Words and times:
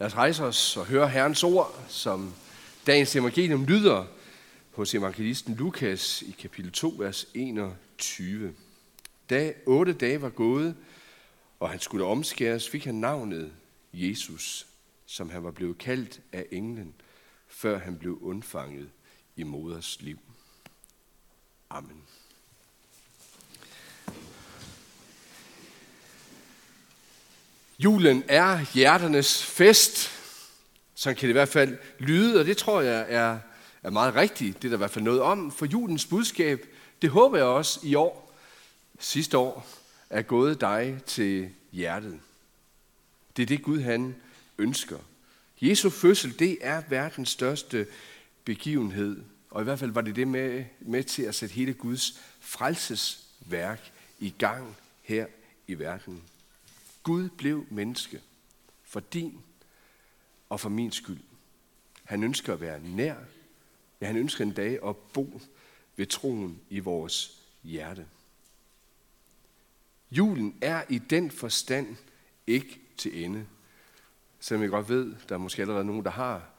Lad 0.00 0.06
os 0.06 0.16
rejse 0.16 0.44
os 0.44 0.76
og 0.76 0.86
høre 0.86 1.08
Herrens 1.08 1.44
ord, 1.44 1.84
som 1.88 2.34
dagens 2.86 3.16
evangelium 3.16 3.64
lyder 3.64 4.06
hos 4.72 4.94
evangelisten 4.94 5.54
Lukas 5.54 6.22
i 6.22 6.30
kapitel 6.30 6.72
2, 6.72 6.94
vers 6.98 7.26
21. 7.34 8.54
Da 9.30 9.52
otte 9.66 9.92
dage 9.92 10.22
var 10.22 10.28
gået, 10.28 10.76
og 11.60 11.70
han 11.70 11.80
skulle 11.80 12.04
omskæres, 12.04 12.68
fik 12.68 12.84
han 12.84 12.94
navnet 12.94 13.52
Jesus, 13.92 14.66
som 15.06 15.30
han 15.30 15.44
var 15.44 15.50
blevet 15.50 15.78
kaldt 15.78 16.20
af 16.32 16.46
englen, 16.50 16.94
før 17.48 17.78
han 17.78 17.98
blev 17.98 18.18
undfanget 18.22 18.90
i 19.36 19.42
moders 19.42 20.02
liv. 20.02 20.18
Amen. 21.70 22.02
Julen 27.78 28.24
er 28.28 28.66
hjerternes 28.74 29.44
fest. 29.44 30.10
Sådan 30.94 31.16
kan 31.16 31.26
det 31.26 31.32
i 31.32 31.32
hvert 31.32 31.48
fald 31.48 31.78
lyde, 31.98 32.40
og 32.40 32.46
det 32.46 32.56
tror 32.56 32.80
jeg 32.80 33.06
er, 33.08 33.38
er 33.82 33.90
meget 33.90 34.14
rigtigt. 34.14 34.62
Det 34.62 34.64
er 34.64 34.68
der 34.68 34.76
i 34.76 34.78
hvert 34.78 34.90
fald 34.90 35.04
noget 35.04 35.20
om, 35.20 35.52
for 35.52 35.66
julens 35.66 36.06
budskab, 36.06 36.66
det 37.02 37.10
håber 37.10 37.36
jeg 37.36 37.46
også 37.46 37.80
i 37.82 37.94
år, 37.94 38.34
sidste 38.98 39.38
år, 39.38 39.66
er 40.10 40.22
gået 40.22 40.60
dig 40.60 41.00
til 41.06 41.50
hjertet. 41.72 42.20
Det 43.36 43.42
er 43.42 43.46
det 43.46 43.62
Gud 43.62 43.80
han 43.80 44.14
ønsker. 44.58 44.98
Jesu 45.60 45.90
fødsel, 45.90 46.38
det 46.38 46.58
er 46.60 46.82
verdens 46.88 47.28
største 47.28 47.86
begivenhed, 48.44 49.22
og 49.50 49.60
i 49.60 49.64
hvert 49.64 49.78
fald 49.78 49.90
var 49.90 50.00
det 50.00 50.16
det 50.16 50.28
med, 50.28 50.64
med 50.80 51.04
til 51.04 51.22
at 51.22 51.34
sætte 51.34 51.54
hele 51.54 51.72
Guds 51.72 52.20
frelsesværk 52.40 53.92
i 54.18 54.34
gang 54.38 54.76
her 55.02 55.26
i 55.68 55.74
verden. 55.74 56.22
Gud 57.08 57.28
blev 57.28 57.66
menneske 57.70 58.22
for 58.82 59.00
din 59.00 59.40
og 60.48 60.60
for 60.60 60.68
min 60.68 60.92
skyld. 60.92 61.20
Han 62.04 62.22
ønsker 62.22 62.52
at 62.52 62.60
være 62.60 62.80
nær. 62.80 63.16
Ja, 64.00 64.06
han 64.06 64.16
ønsker 64.16 64.44
en 64.44 64.52
dag 64.52 64.78
at 64.88 64.96
bo 64.96 65.40
ved 65.96 66.06
troen 66.06 66.60
i 66.70 66.78
vores 66.78 67.42
hjerte. 67.62 68.06
Julen 70.10 70.58
er 70.60 70.82
i 70.88 70.98
den 70.98 71.30
forstand 71.30 71.96
ikke 72.46 72.80
til 72.96 73.24
ende. 73.24 73.46
Selvom 74.40 74.62
jeg 74.62 74.70
godt 74.70 74.88
ved, 74.88 75.14
der 75.28 75.34
er 75.34 75.38
måske 75.38 75.62
allerede 75.62 75.84
nogen, 75.84 76.04
der 76.04 76.10
har 76.10 76.50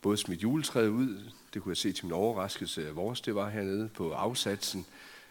både 0.00 0.16
smidt 0.16 0.42
juletræet 0.42 0.88
ud. 0.88 1.30
Det 1.54 1.62
kunne 1.62 1.70
jeg 1.70 1.76
se 1.76 1.92
til 1.92 2.04
min 2.04 2.12
overraskelse 2.12 2.88
af 2.88 2.96
vores, 2.96 3.20
det 3.20 3.34
var 3.34 3.48
hernede 3.48 3.88
på 3.88 4.12
afsatsen. 4.12 4.86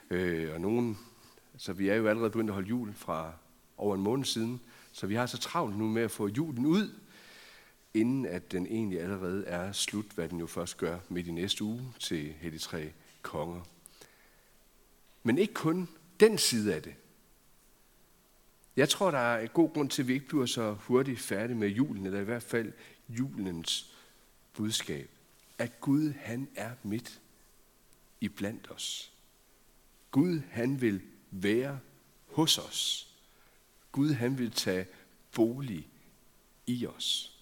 Øh, 0.10 0.54
og 0.54 0.62
nogen, 0.62 1.00
så 1.58 1.74
vi 1.74 1.90
er 1.90 1.96
jo 1.96 2.08
allerede 2.08 2.32
begyndt 2.32 2.50
at 2.50 2.54
holde 2.54 2.70
jul 2.70 2.94
fra 2.94 3.34
over 3.80 3.96
en 3.96 4.02
måned 4.02 4.26
siden. 4.26 4.62
Så 4.92 5.08
vi 5.08 5.16
har 5.16 5.26
så 5.26 5.38
travlt 5.38 5.78
nu 5.78 5.88
med 5.88 6.02
at 6.02 6.12
få 6.12 6.28
julen 6.28 6.66
ud, 6.66 6.94
inden 7.94 8.26
at 8.26 8.52
den 8.52 8.66
egentlig 8.66 9.02
allerede 9.02 9.46
er 9.46 9.72
slut, 9.72 10.06
hvad 10.06 10.30
den 10.30 10.40
jo 10.40 10.48
først 10.48 10.78
gør 10.78 11.00
midt 11.10 11.28
i 11.28 11.32
næste 11.32 11.64
uge 11.64 11.94
til 12.00 12.34
Hellig 12.42 12.62
Tre 12.62 12.92
Konger. 13.22 13.62
Men 15.24 15.38
ikke 15.38 15.54
kun 15.54 15.90
den 16.20 16.38
side 16.38 16.76
af 16.76 16.84
det. 16.84 16.94
Jeg 18.76 18.90
tror, 18.90 19.12
der 19.12 19.18
er 19.18 19.40
en 19.40 19.50
god 19.54 19.74
grund 19.74 19.90
til, 19.90 20.02
at 20.02 20.08
vi 20.08 20.14
ikke 20.14 20.28
bliver 20.28 20.46
så 20.46 20.74
hurtigt 20.74 21.20
færdige 21.20 21.58
med 21.58 21.68
julen, 21.68 22.06
eller 22.06 22.20
i 22.20 22.24
hvert 22.24 22.44
fald 22.44 22.74
julens 23.10 23.94
budskab. 24.54 25.10
At 25.58 25.80
Gud, 25.82 26.14
han 26.20 26.50
er 26.56 26.72
midt 26.84 27.22
i 28.22 28.28
blandt 28.28 28.72
os. 28.72 29.12
Gud, 30.12 30.42
han 30.50 30.82
vil 30.82 31.02
være 31.32 31.80
hos 32.28 32.58
os. 32.58 33.09
Gud 33.92 34.14
han 34.14 34.38
vil 34.38 34.52
tage 34.52 34.86
bolig 35.32 35.88
i 36.68 36.86
os. 36.86 37.40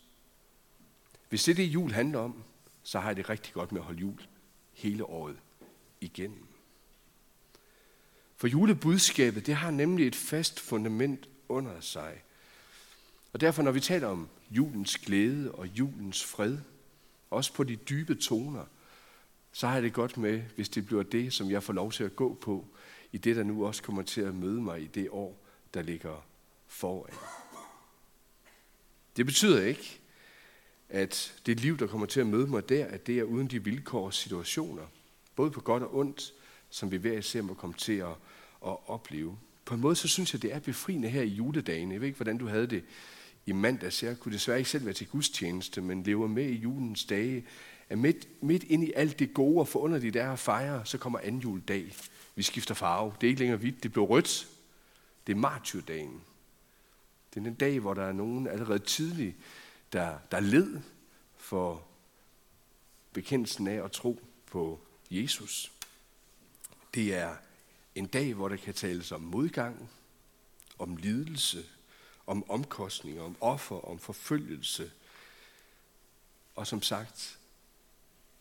Hvis 1.29 1.43
det 1.43 1.51
er 1.51 1.55
det 1.55 1.63
jul 1.63 1.91
handler 1.91 2.19
om, 2.19 2.43
så 2.83 2.99
har 2.99 3.09
jeg 3.09 3.17
det 3.17 3.29
rigtig 3.29 3.53
godt 3.53 3.71
med 3.71 3.81
at 3.81 3.85
holde 3.85 3.99
jul 3.99 4.21
hele 4.73 5.05
året 5.05 5.37
igennem. 6.01 6.47
For 8.35 8.47
julebudskabet, 8.47 9.45
det 9.45 9.55
har 9.55 9.71
nemlig 9.71 10.07
et 10.07 10.15
fast 10.15 10.59
fundament 10.59 11.29
under 11.49 11.79
sig. 11.79 12.23
Og 13.33 13.41
derfor, 13.41 13.63
når 13.63 13.71
vi 13.71 13.79
taler 13.79 14.07
om 14.07 14.29
julens 14.51 14.97
glæde 14.97 15.51
og 15.51 15.67
julens 15.67 16.25
fred, 16.25 16.57
også 17.29 17.53
på 17.53 17.63
de 17.63 17.75
dybe 17.75 18.15
toner, 18.15 18.65
så 19.51 19.67
har 19.67 19.73
jeg 19.73 19.83
det 19.83 19.93
godt 19.93 20.17
med, 20.17 20.41
hvis 20.55 20.69
det 20.69 20.85
bliver 20.85 21.03
det, 21.03 21.33
som 21.33 21.51
jeg 21.51 21.63
får 21.63 21.73
lov 21.73 21.91
til 21.91 22.03
at 22.03 22.15
gå 22.15 22.33
på, 22.41 22.65
i 23.11 23.17
det, 23.17 23.35
der 23.35 23.43
nu 23.43 23.65
også 23.65 23.83
kommer 23.83 24.01
til 24.01 24.21
at 24.21 24.35
møde 24.35 24.61
mig 24.61 24.81
i 24.81 24.87
det 24.87 25.09
år, 25.11 25.45
der 25.73 25.81
ligger 25.81 26.26
foran. 26.67 27.13
Det 29.17 29.25
betyder 29.25 29.65
ikke, 29.65 29.99
at 30.89 31.41
det 31.45 31.59
liv, 31.59 31.77
der 31.77 31.87
kommer 31.87 32.07
til 32.07 32.19
at 32.19 32.27
møde 32.27 32.47
mig 32.47 32.69
der, 32.69 32.85
at 32.85 33.07
det 33.07 33.19
er 33.19 33.23
uden 33.23 33.47
de 33.47 33.63
vilkår 33.63 34.05
og 34.05 34.13
situationer, 34.13 34.83
både 35.35 35.51
på 35.51 35.61
godt 35.61 35.83
og 35.83 35.95
ondt, 35.95 36.33
som 36.69 36.91
vi 36.91 36.97
hver 36.97 37.17
især 37.17 37.41
må 37.41 37.53
komme 37.53 37.75
til 37.75 37.97
at, 37.97 38.15
at 38.65 38.89
opleve. 38.89 39.37
På 39.65 39.73
en 39.73 39.81
måde, 39.81 39.95
så 39.95 40.07
synes 40.07 40.33
jeg, 40.33 40.41
det 40.41 40.53
er 40.53 40.59
befriende 40.59 41.09
her 41.09 41.21
i 41.21 41.27
juledagen. 41.27 41.91
Jeg 41.91 42.01
ved 42.01 42.07
ikke, 42.07 42.17
hvordan 42.17 42.37
du 42.37 42.47
havde 42.47 42.67
det 42.67 42.83
i 43.45 43.51
mandags. 43.51 44.03
Jeg 44.03 44.19
kunne 44.19 44.33
desværre 44.33 44.57
ikke 44.57 44.69
selv 44.69 44.85
være 44.85 44.93
til 44.93 45.07
gudstjeneste, 45.07 45.81
men 45.81 46.03
lever 46.03 46.27
med 46.27 46.45
i 46.45 46.55
julens 46.55 47.05
dage. 47.05 47.45
At 47.89 47.97
midt, 47.97 48.43
midt 48.43 48.63
ind 48.63 48.83
i 48.83 48.91
alt 48.95 49.19
det 49.19 49.33
gode 49.33 49.59
og 49.59 49.67
forunderlige, 49.67 50.11
der 50.11 50.23
er 50.23 50.31
at 50.31 50.39
fejre, 50.39 50.85
så 50.85 50.97
kommer 50.97 51.19
anden 51.19 51.41
juledag. 51.41 51.95
Vi 52.35 52.43
skifter 52.43 52.73
farve. 52.73 53.13
Det 53.21 53.27
er 53.27 53.29
ikke 53.29 53.39
længere 53.39 53.57
hvidt, 53.57 53.83
det 53.83 53.91
bliver 53.91 54.07
rødt. 54.07 54.47
Det 55.27 55.33
er 55.33 55.37
martyrdagen. 55.37 56.21
Det 57.37 57.43
er 57.43 57.49
den 57.49 57.55
dag, 57.55 57.79
hvor 57.79 57.93
der 57.93 58.03
er 58.03 58.11
nogen 58.11 58.47
allerede 58.47 58.79
tidligt, 58.79 59.35
der, 59.93 60.19
der 60.31 60.39
led 60.39 60.81
for 61.35 61.87
bekendelsen 63.13 63.67
af 63.67 63.83
at 63.83 63.91
tro 63.91 64.21
på 64.45 64.81
Jesus. 65.11 65.71
Det 66.93 67.15
er 67.15 67.35
en 67.95 68.05
dag, 68.05 68.33
hvor 68.33 68.47
der 68.47 68.55
kan 68.55 68.73
tales 68.73 69.11
om 69.11 69.21
modgang, 69.21 69.89
om 70.79 70.95
lidelse, 70.95 71.65
om 72.27 72.49
omkostninger, 72.49 73.23
om 73.23 73.35
offer, 73.41 73.87
om 73.87 73.99
forfølgelse. 73.99 74.91
Og 76.55 76.67
som 76.67 76.81
sagt, 76.81 77.39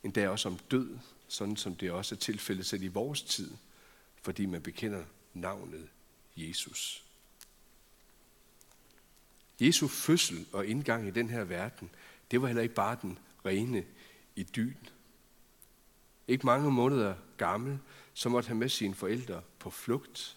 en 0.02 0.10
dag 0.10 0.28
også 0.28 0.48
om 0.48 0.58
død, 0.58 0.98
sådan 1.28 1.56
som 1.56 1.76
det 1.76 1.90
også 1.90 2.14
er 2.14 2.18
tilfældet 2.18 2.66
selv 2.66 2.82
i 2.82 2.88
vores 2.88 3.22
tid, 3.22 3.56
fordi 4.22 4.46
man 4.46 4.62
bekender 4.62 5.04
navnet 5.34 5.88
Jesus. 6.36 7.05
Jesu 9.60 9.88
fødsel 9.88 10.46
og 10.52 10.66
indgang 10.66 11.08
i 11.08 11.10
den 11.10 11.30
her 11.30 11.44
verden, 11.44 11.90
det 12.30 12.42
var 12.42 12.46
heller 12.46 12.62
ikke 12.62 12.74
bare 12.74 12.98
den 13.02 13.18
rene 13.44 13.84
idyl. 14.36 14.76
Ikke 16.28 16.46
mange 16.46 16.70
måneder 16.70 17.14
gammel, 17.36 17.78
så 18.14 18.28
måtte 18.28 18.48
han 18.48 18.56
med 18.56 18.68
sine 18.68 18.94
forældre 18.94 19.42
på 19.58 19.70
flugt. 19.70 20.36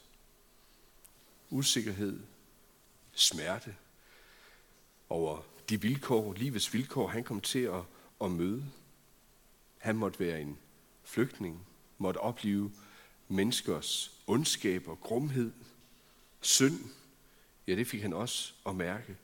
Usikkerhed, 1.50 2.20
smerte 3.12 3.76
over 5.10 5.42
de 5.70 5.82
vilkår, 5.82 6.34
livets 6.34 6.74
vilkår, 6.74 7.08
han 7.08 7.24
kom 7.24 7.42
til 7.42 7.60
at, 7.60 7.82
at 8.22 8.32
møde. 8.32 8.66
Han 9.78 9.96
måtte 9.96 10.20
være 10.20 10.42
en 10.42 10.58
flygtning, 11.04 11.68
måtte 11.98 12.18
opleve 12.18 12.72
menneskers 13.28 14.12
ondskab 14.28 14.88
og 14.88 15.02
grumhed, 15.02 15.52
synd, 16.42 16.80
Ja, 17.70 17.76
det 17.76 17.88
fik 17.88 18.02
han 18.02 18.14
også 18.14 18.54
at 18.66 18.76
mærke. 18.76 19.18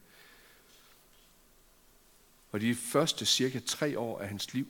Og 2.52 2.62
de 2.62 2.76
første 2.76 3.26
cirka 3.26 3.60
tre 3.60 4.00
år 4.00 4.20
af 4.20 4.28
hans 4.28 4.54
liv, 4.54 4.68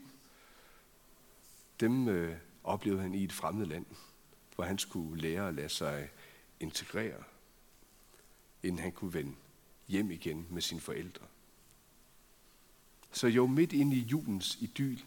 dem 1.79 2.07
øh, 2.07 2.37
oplevede 2.63 3.01
han 3.01 3.13
i 3.13 3.23
et 3.23 3.33
fremmed 3.33 3.65
land, 3.65 3.85
hvor 4.55 4.63
han 4.63 4.77
skulle 4.77 5.21
lære 5.21 5.47
at 5.47 5.53
lade 5.53 5.69
sig 5.69 6.09
integrere, 6.59 7.23
inden 8.63 8.79
han 8.79 8.91
kunne 8.91 9.13
vende 9.13 9.35
hjem 9.87 10.11
igen 10.11 10.47
med 10.49 10.61
sine 10.61 10.81
forældre. 10.81 11.25
Så 13.11 13.27
jo 13.27 13.47
midt 13.47 13.73
inde 13.73 13.95
i 13.95 13.99
julens 13.99 14.57
idyl, 14.61 14.99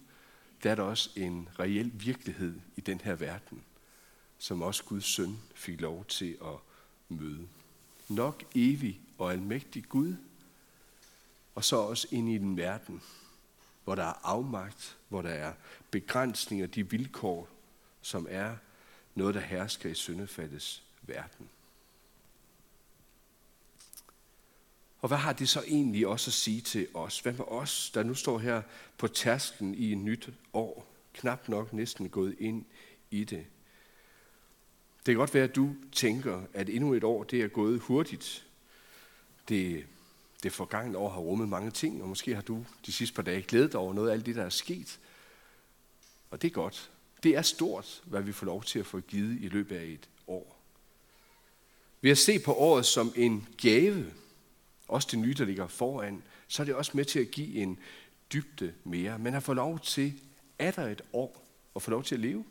der 0.62 0.70
er 0.70 0.74
der 0.74 0.82
også 0.82 1.10
en 1.16 1.48
reel 1.58 1.90
virkelighed 1.94 2.60
i 2.76 2.80
den 2.80 3.00
her 3.00 3.14
verden, 3.14 3.64
som 4.38 4.62
også 4.62 4.84
Guds 4.84 5.04
søn 5.04 5.38
fik 5.54 5.80
lov 5.80 6.04
til 6.04 6.38
at 6.42 6.56
møde 7.08 7.48
nok 8.08 8.44
evig 8.54 9.00
og 9.18 9.32
almægtig 9.32 9.84
Gud, 9.88 10.16
og 11.54 11.64
så 11.64 11.76
også 11.76 12.08
ind 12.10 12.28
i 12.28 12.38
den 12.38 12.56
verden, 12.56 13.02
hvor 13.84 13.94
der 13.94 14.04
er 14.04 14.26
afmagt, 14.26 14.96
hvor 15.08 15.22
der 15.22 15.30
er 15.30 15.52
begrænsninger, 15.90 16.66
de 16.66 16.90
vilkår, 16.90 17.48
som 18.02 18.26
er 18.30 18.56
noget, 19.14 19.34
der 19.34 19.40
hersker 19.40 19.90
i 19.90 19.94
syndefaldets 19.94 20.82
verden. 21.02 21.48
Og 25.00 25.08
hvad 25.08 25.18
har 25.18 25.32
det 25.32 25.48
så 25.48 25.62
egentlig 25.66 26.06
også 26.06 26.28
at 26.28 26.32
sige 26.32 26.60
til 26.60 26.88
os? 26.94 27.20
Hvad 27.20 27.32
med 27.32 27.44
os, 27.48 27.90
der 27.94 28.02
nu 28.02 28.14
står 28.14 28.38
her 28.38 28.62
på 28.98 29.08
tasken 29.08 29.74
i 29.74 29.92
et 29.92 29.98
nyt 29.98 30.30
år, 30.52 30.86
knap 31.14 31.48
nok 31.48 31.72
næsten 31.72 32.08
gået 32.08 32.36
ind 32.38 32.64
i 33.10 33.24
det? 33.24 33.46
Det 34.98 35.12
kan 35.14 35.16
godt 35.16 35.34
være, 35.34 35.44
at 35.44 35.56
du 35.56 35.74
tænker, 35.92 36.42
at 36.54 36.68
endnu 36.68 36.94
et 36.94 37.04
år 37.04 37.24
det 37.24 37.40
er 37.40 37.48
gået 37.48 37.80
hurtigt. 37.80 38.46
Det, 39.48 39.86
Det 40.42 40.52
forgangne 40.52 40.98
år 40.98 41.10
har 41.10 41.20
rummet 41.20 41.48
mange 41.48 41.70
ting, 41.70 42.02
og 42.02 42.08
måske 42.08 42.34
har 42.34 42.42
du 42.42 42.64
de 42.86 42.92
sidste 42.92 43.14
par 43.14 43.22
dage 43.22 43.42
glædet 43.42 43.72
dig 43.72 43.80
over 43.80 43.94
noget 43.94 44.08
af 44.08 44.12
alt 44.12 44.26
det, 44.26 44.36
der 44.36 44.42
er 44.42 44.48
sket. 44.48 44.98
Og 46.30 46.42
det 46.42 46.48
er 46.48 46.52
godt. 46.52 46.90
Det 47.22 47.36
er 47.36 47.42
stort, 47.42 48.02
hvad 48.04 48.22
vi 48.22 48.32
får 48.32 48.46
lov 48.46 48.64
til 48.64 48.78
at 48.78 48.86
få 48.86 49.00
givet 49.00 49.38
i 49.40 49.48
løbet 49.48 49.76
af 49.76 49.84
et 49.84 50.08
år. 50.26 50.58
Ved 52.00 52.10
at 52.10 52.18
se 52.18 52.38
på 52.38 52.54
året 52.54 52.86
som 52.86 53.12
en 53.16 53.48
gave, 53.62 54.12
også 54.88 55.08
det 55.10 55.18
nye, 55.18 55.34
der 55.34 55.44
ligger 55.44 55.66
foran, 55.66 56.22
så 56.48 56.62
er 56.62 56.64
det 56.64 56.74
også 56.74 56.92
med 56.94 57.04
til 57.04 57.20
at 57.20 57.30
give 57.30 57.54
en 57.56 57.78
dybde 58.32 58.74
mere. 58.84 59.18
Man 59.18 59.32
har 59.32 59.40
fået 59.40 59.56
lov 59.56 59.80
til, 59.80 60.20
er 60.58 60.70
der 60.70 60.86
et 60.86 61.02
år, 61.12 61.44
at 61.76 61.82
få 61.82 61.90
lov 61.90 62.04
til 62.04 62.14
at 62.14 62.20
leve. 62.20 62.44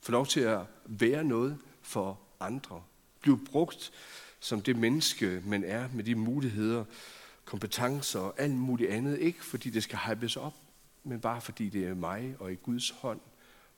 Få 0.00 0.12
lov 0.12 0.26
til 0.26 0.40
at 0.40 0.60
være 0.84 1.24
noget 1.24 1.58
for 1.82 2.20
andre. 2.40 2.82
Blive 3.20 3.38
brugt 3.38 3.92
som 4.40 4.62
det 4.62 4.76
menneske, 4.76 5.42
man 5.44 5.64
er, 5.64 5.88
med 5.92 6.04
de 6.04 6.14
muligheder, 6.14 6.84
kompetencer 7.44 8.20
og 8.20 8.34
alt 8.40 8.54
muligt 8.54 8.90
andet. 8.90 9.18
Ikke 9.18 9.44
fordi 9.44 9.70
det 9.70 9.82
skal 9.82 9.98
hypes 9.98 10.36
op, 10.36 10.54
men 11.04 11.20
bare 11.20 11.40
fordi 11.40 11.68
det 11.68 11.86
er 11.86 11.94
mig 11.94 12.36
og 12.38 12.52
i 12.52 12.54
Guds 12.54 12.90
hånd, 12.90 13.20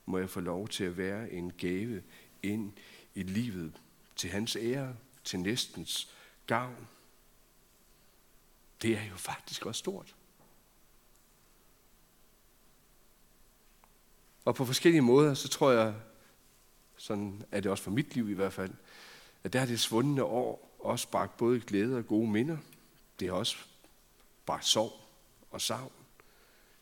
må 0.05 0.17
jeg 0.17 0.29
få 0.29 0.39
lov 0.39 0.67
til 0.67 0.83
at 0.83 0.97
være 0.97 1.31
en 1.31 1.51
gave 1.57 2.03
ind 2.43 2.71
i 3.15 3.23
livet 3.23 3.73
til 4.15 4.29
hans 4.29 4.57
ære, 4.61 4.95
til 5.23 5.39
næstens 5.39 6.09
gavn. 6.47 6.87
Det 8.81 8.97
er 8.97 9.03
jo 9.03 9.15
faktisk 9.15 9.65
også 9.65 9.79
stort. 9.79 10.15
Og 14.45 14.55
på 14.55 14.65
forskellige 14.65 15.01
måder, 15.01 15.33
så 15.33 15.47
tror 15.47 15.71
jeg, 15.71 15.93
sådan 17.03 17.43
er 17.51 17.59
det 17.59 17.71
også 17.71 17.83
for 17.83 17.91
mit 17.91 18.15
liv 18.15 18.29
i 18.29 18.33
hvert 18.33 18.53
fald, 18.53 18.73
at 19.43 19.53
der 19.53 19.59
har 19.59 19.65
det 19.65 19.79
svundne 19.79 20.23
år 20.23 20.75
også 20.79 21.07
bragt 21.07 21.37
både 21.37 21.59
glæde 21.59 21.97
og 21.97 22.07
gode 22.07 22.29
minder. 22.29 22.57
Det 23.19 23.27
har 23.27 23.35
også 23.35 23.57
bragt 24.45 24.65
sorg 24.65 24.93
og 25.51 25.61
savn. 25.61 25.91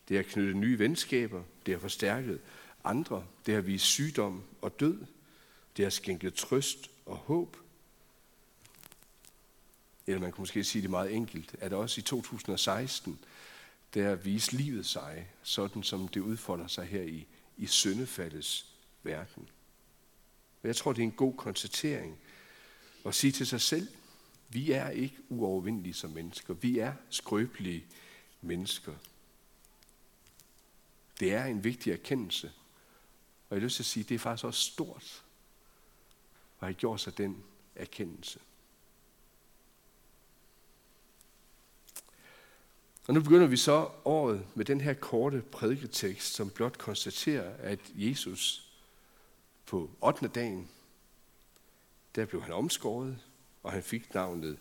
Det 0.08 0.18
har 0.18 0.24
knyttet 0.24 0.56
nye 0.56 0.80
venskaber. 0.80 1.44
Det 1.66 1.74
har 1.74 1.80
forstærket 1.80 2.42
andre. 2.84 3.26
Det 3.46 3.54
har 3.54 3.62
vist 3.62 3.86
sygdom 3.86 4.44
og 4.62 4.80
død. 4.80 5.06
Det 5.78 5.86
har 5.86 5.90
skænket 5.90 6.34
trøst 6.34 6.90
og 7.06 7.18
håb. 7.18 7.58
Eller 10.08 10.22
man 10.22 10.32
kunne 10.32 10.42
måske 10.42 10.64
sige 10.64 10.82
det 10.82 10.90
meget 10.90 11.16
enkelt, 11.16 11.56
at 11.60 11.74
også 11.74 12.00
i 12.00 12.04
2016, 12.04 13.20
der 13.94 14.16
viste 14.16 14.56
livet 14.56 14.86
sig, 14.86 15.28
sådan 15.44 15.84
som 15.84 16.08
det 16.08 16.20
udfolder 16.20 16.68
sig 16.68 16.86
her 16.86 17.02
i, 17.02 17.28
i 17.58 17.66
syndefaldets 17.66 18.66
verden. 19.04 19.50
Og 20.62 20.68
jeg 20.68 20.76
tror, 20.76 20.94
det 20.94 21.00
er 21.00 21.04
en 21.04 21.12
god 21.12 21.34
konstatering 21.38 22.18
at 23.06 23.16
sige 23.16 23.32
til 23.32 23.48
sig 23.48 23.62
selv, 23.62 23.88
vi 24.50 24.72
er 24.72 24.90
ikke 24.90 25.18
uovervindelige 25.30 25.94
som 25.94 26.10
mennesker. 26.10 26.54
Vi 26.54 26.80
er 26.80 26.94
skrøbelige 27.10 27.86
mennesker. 28.42 28.94
Det 31.20 31.34
er 31.34 31.46
en 31.46 31.64
vigtig 31.64 31.94
erkendelse. 31.94 32.52
Og 33.50 33.56
jeg 33.56 33.62
har 33.62 33.66
lyst 33.66 33.76
til 33.76 33.84
at 33.84 33.88
sige, 33.88 34.04
det 34.04 34.16
er 34.16 34.20
faktisk 34.20 34.46
også 34.46 34.72
stort 34.72 35.24
at 36.60 36.68
have 36.68 36.74
gjort 36.74 37.02
sig 37.02 37.18
den 37.18 37.44
erkendelse. 37.76 38.40
Og 43.08 43.14
nu 43.14 43.22
begynder 43.22 43.48
vi 43.48 43.58
så 43.58 43.90
året 44.06 44.46
med 44.56 44.66
den 44.66 44.82
her 44.82 44.94
korte 44.94 45.42
prædiketekst, 45.42 46.34
som 46.34 46.50
blot 46.50 46.78
konstaterer, 46.78 47.56
at 47.58 47.80
Jesus 47.96 48.71
på 49.72 49.90
8. 50.02 50.28
dagen, 50.28 50.70
der 52.16 52.26
blev 52.26 52.44
han 52.44 52.54
omskåret, 52.54 53.18
og 53.64 53.72
han 53.72 53.84
fik 53.84 54.14
navnet 54.14 54.58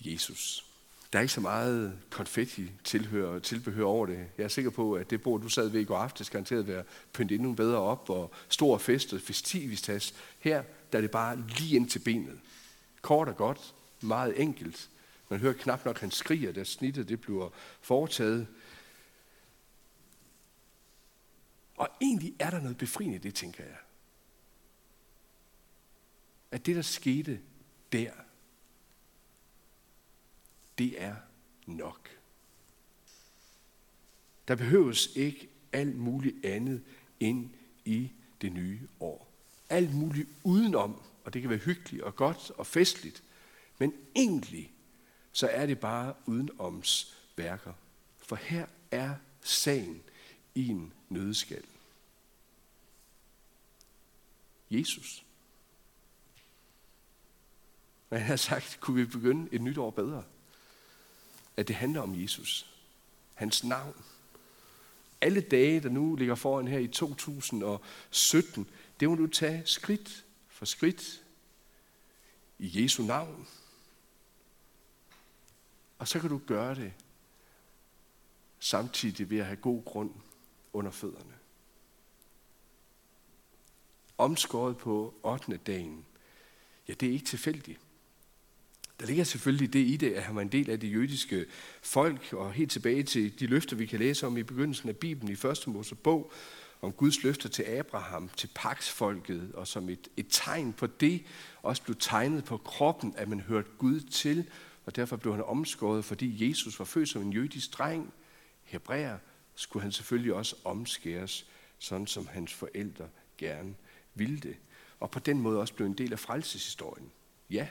Jesus. 0.00 0.64
Der 1.12 1.18
er 1.18 1.22
ikke 1.22 1.34
så 1.34 1.40
meget 1.40 1.98
konfetti 2.10 2.70
tilhør, 2.84 3.38
tilbehør 3.38 3.84
over 3.84 4.06
det. 4.06 4.26
Jeg 4.38 4.44
er 4.44 4.48
sikker 4.48 4.70
på, 4.70 4.94
at 4.94 5.10
det 5.10 5.22
bord, 5.22 5.40
du 5.40 5.48
sad 5.48 5.68
ved 5.68 5.80
i 5.80 5.84
går 5.84 5.96
aftes, 5.96 6.30
garanteret 6.30 6.66
være 6.66 6.84
pyntet 7.12 7.34
endnu 7.34 7.54
bedre 7.54 7.78
op, 7.78 8.10
og 8.10 8.32
stor 8.48 8.78
fest 8.78 9.12
og 9.12 9.20
festivitas. 9.20 10.14
Her 10.38 10.62
der 10.92 10.98
er 10.98 11.02
det 11.02 11.10
bare 11.10 11.44
lige 11.58 11.76
ind 11.76 11.90
til 11.90 11.98
benet. 11.98 12.40
Kort 13.02 13.28
og 13.28 13.36
godt, 13.36 13.74
meget 14.00 14.40
enkelt. 14.42 14.90
Man 15.28 15.40
hører 15.40 15.52
knap 15.52 15.84
nok, 15.84 16.00
han 16.00 16.10
skriger, 16.10 16.52
da 16.52 16.64
snittet 16.64 17.08
det 17.08 17.20
bliver 17.20 17.50
foretaget. 17.80 18.46
Og 21.76 21.88
egentlig 22.00 22.34
er 22.38 22.50
der 22.50 22.60
noget 22.60 22.78
befriende 22.78 23.16
i 23.16 23.18
det, 23.18 23.34
tænker 23.34 23.64
jeg. 23.64 23.76
At 26.50 26.66
det, 26.66 26.76
der 26.76 26.82
skete 26.82 27.40
der, 27.92 28.12
det 30.78 31.02
er 31.02 31.16
nok. 31.66 32.08
Der 34.48 34.54
behøves 34.54 35.16
ikke 35.16 35.48
alt 35.72 35.96
muligt 35.96 36.44
andet 36.44 36.84
ind 37.20 37.50
i 37.84 38.12
det 38.40 38.52
nye 38.52 38.88
år. 39.00 39.32
Alt 39.68 39.94
muligt 39.94 40.28
udenom, 40.44 41.02
og 41.24 41.34
det 41.34 41.42
kan 41.42 41.50
være 41.50 41.58
hyggeligt 41.58 42.02
og 42.02 42.16
godt 42.16 42.50
og 42.50 42.66
festligt, 42.66 43.22
men 43.78 43.92
egentlig 44.16 44.72
så 45.32 45.48
er 45.48 45.66
det 45.66 45.80
bare 45.80 46.14
udenoms 46.26 47.16
værker. 47.36 47.72
For 48.18 48.36
her 48.36 48.66
er 48.90 49.14
sagen 49.42 50.02
i 50.54 50.68
en 50.68 50.92
nødskal. 51.08 51.64
Jesus. 54.70 55.24
Men 58.10 58.18
jeg 58.18 58.26
har 58.26 58.36
sagt, 58.36 58.78
kunne 58.80 58.96
vi 58.96 59.04
begynde 59.04 59.48
et 59.52 59.60
nyt 59.60 59.78
år 59.78 59.90
bedre? 59.90 60.24
At 61.56 61.68
det 61.68 61.76
handler 61.76 62.00
om 62.00 62.22
Jesus. 62.22 62.74
Hans 63.34 63.64
navn. 63.64 64.04
Alle 65.20 65.40
dage, 65.40 65.80
der 65.80 65.88
nu 65.88 66.16
ligger 66.16 66.34
foran 66.34 66.68
her 66.68 66.78
i 66.78 66.86
2017, 66.86 68.68
det 69.00 69.08
må 69.08 69.14
du 69.14 69.26
tage 69.26 69.62
skridt 69.66 70.24
for 70.48 70.64
skridt 70.64 71.22
i 72.58 72.82
Jesu 72.82 73.02
navn. 73.02 73.48
Og 75.98 76.08
så 76.08 76.20
kan 76.20 76.30
du 76.30 76.40
gøre 76.46 76.74
det 76.74 76.92
samtidig 78.58 79.30
ved 79.30 79.38
at 79.38 79.46
have 79.46 79.56
god 79.56 79.84
grund 79.84 80.10
under 80.72 80.90
fødderne. 80.90 81.34
Omskåret 84.18 84.76
på 84.76 85.14
8. 85.22 85.56
dagen. 85.56 86.06
Ja, 86.88 86.92
det 86.92 87.08
er 87.08 87.12
ikke 87.12 87.26
tilfældigt. 87.26 87.80
Der 89.00 89.06
ligger 89.06 89.24
selvfølgelig 89.24 89.72
det 89.72 89.78
i 89.78 89.96
det, 89.96 90.12
at 90.12 90.22
han 90.22 90.36
var 90.36 90.42
en 90.42 90.48
del 90.48 90.70
af 90.70 90.80
det 90.80 90.92
jødiske 90.92 91.46
folk, 91.82 92.32
og 92.32 92.52
helt 92.52 92.70
tilbage 92.70 93.02
til 93.02 93.40
de 93.40 93.46
løfter, 93.46 93.76
vi 93.76 93.86
kan 93.86 93.98
læse 93.98 94.26
om 94.26 94.36
i 94.36 94.42
begyndelsen 94.42 94.88
af 94.88 94.96
Bibelen 94.96 95.32
i 95.32 95.46
1. 95.46 95.66
Mosebog, 95.66 96.32
om 96.82 96.92
Guds 96.92 97.22
løfter 97.22 97.48
til 97.48 97.62
Abraham, 97.62 98.30
til 98.36 98.50
paksfolket, 98.54 99.50
og 99.54 99.66
som 99.66 99.88
et, 99.88 100.08
et 100.16 100.26
tegn 100.30 100.72
på 100.72 100.86
det, 100.86 101.22
også 101.62 101.82
blev 101.82 101.96
tegnet 102.00 102.44
på 102.44 102.56
kroppen, 102.56 103.14
at 103.16 103.28
man 103.28 103.40
hørte 103.40 103.68
Gud 103.78 104.00
til, 104.00 104.50
og 104.86 104.96
derfor 104.96 105.16
blev 105.16 105.34
han 105.34 105.44
omskåret, 105.44 106.04
fordi 106.04 106.48
Jesus 106.48 106.78
var 106.78 106.84
født 106.84 107.08
som 107.08 107.22
en 107.22 107.32
jødisk 107.32 107.78
dreng, 107.78 108.12
hebræer, 108.64 109.18
skulle 109.54 109.82
han 109.82 109.92
selvfølgelig 109.92 110.34
også 110.34 110.56
omskæres, 110.64 111.46
sådan 111.78 112.06
som 112.06 112.26
hans 112.26 112.54
forældre 112.54 113.08
gerne 113.38 113.74
ville 114.14 114.40
det. 114.40 114.56
Og 115.00 115.10
på 115.10 115.18
den 115.18 115.40
måde 115.40 115.60
også 115.60 115.74
blev 115.74 115.86
en 115.86 115.98
del 115.98 116.12
af 116.12 116.18
frelseshistorien. 116.18 117.10
Ja, 117.50 117.68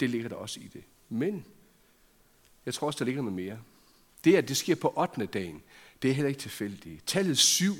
det 0.00 0.10
ligger 0.10 0.28
der 0.28 0.36
også 0.36 0.60
i 0.60 0.68
det. 0.72 0.82
Men 1.08 1.44
jeg 2.66 2.74
tror 2.74 2.86
også, 2.86 2.98
der 2.98 3.04
ligger 3.04 3.22
noget 3.22 3.36
mere. 3.36 3.58
Det, 4.24 4.36
at 4.36 4.48
det 4.48 4.56
sker 4.56 4.74
på 4.74 4.92
8. 4.96 5.26
dagen, 5.26 5.62
det 6.02 6.10
er 6.10 6.14
heller 6.14 6.28
ikke 6.28 6.40
tilfældigt. 6.40 7.06
Tallet 7.06 7.38
7, 7.38 7.74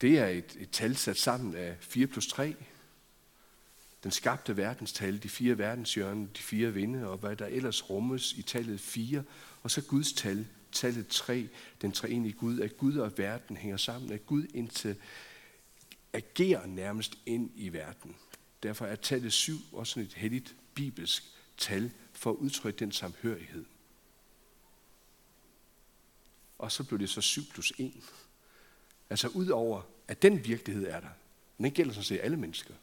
det 0.00 0.18
er 0.18 0.26
et, 0.26 0.56
et 0.58 0.70
tal 0.70 0.96
sat 0.96 1.16
sammen 1.16 1.54
af 1.54 1.76
4 1.80 2.06
plus 2.06 2.26
3. 2.26 2.54
Den 4.02 4.10
skabte 4.10 4.56
verdenstal, 4.56 5.22
de 5.22 5.28
fire 5.28 5.58
verdenshjørne, 5.58 6.28
de 6.36 6.42
fire 6.42 6.74
vinde, 6.74 7.08
og 7.08 7.18
hvad 7.18 7.36
der 7.36 7.46
ellers 7.46 7.90
rummes 7.90 8.32
i 8.32 8.42
tallet 8.42 8.80
4. 8.80 9.22
Og 9.62 9.70
så 9.70 9.80
Guds 9.80 10.12
tal, 10.12 10.46
tallet 10.72 11.08
3, 11.08 11.48
den 11.82 11.92
treenige 11.92 12.32
Gud, 12.32 12.60
at 12.60 12.76
Gud 12.76 12.96
og 12.96 13.18
verden 13.18 13.56
hænger 13.56 13.76
sammen, 13.76 14.12
at 14.12 14.26
Gud 14.26 14.46
indtil 14.54 14.96
agerer 16.12 16.66
nærmest 16.66 17.18
ind 17.26 17.50
i 17.56 17.72
verden. 17.72 18.16
Derfor 18.62 18.86
er 18.86 18.96
tallet 18.96 19.32
7 19.32 19.58
også 19.72 19.90
sådan 19.90 20.06
et 20.06 20.14
heldigt 20.14 20.54
bibelsk 20.78 21.24
tal 21.56 21.92
for 22.12 22.30
at 22.30 22.36
udtrykke 22.36 22.78
den 22.78 22.92
samhørighed. 22.92 23.64
Og 26.58 26.72
så 26.72 26.84
blev 26.84 26.98
det 26.98 27.10
så 27.10 27.20
7 27.20 27.42
plus 27.52 27.72
1. 27.78 27.92
Altså 29.10 29.28
udover, 29.28 29.82
at 30.08 30.22
den 30.22 30.44
virkelighed 30.44 30.86
er 30.86 31.00
der, 31.00 31.08
men 31.56 31.64
den 31.64 31.74
gælder 31.74 31.92
sådan 31.92 32.04
set 32.04 32.20
alle 32.22 32.36
mennesker, 32.36 32.74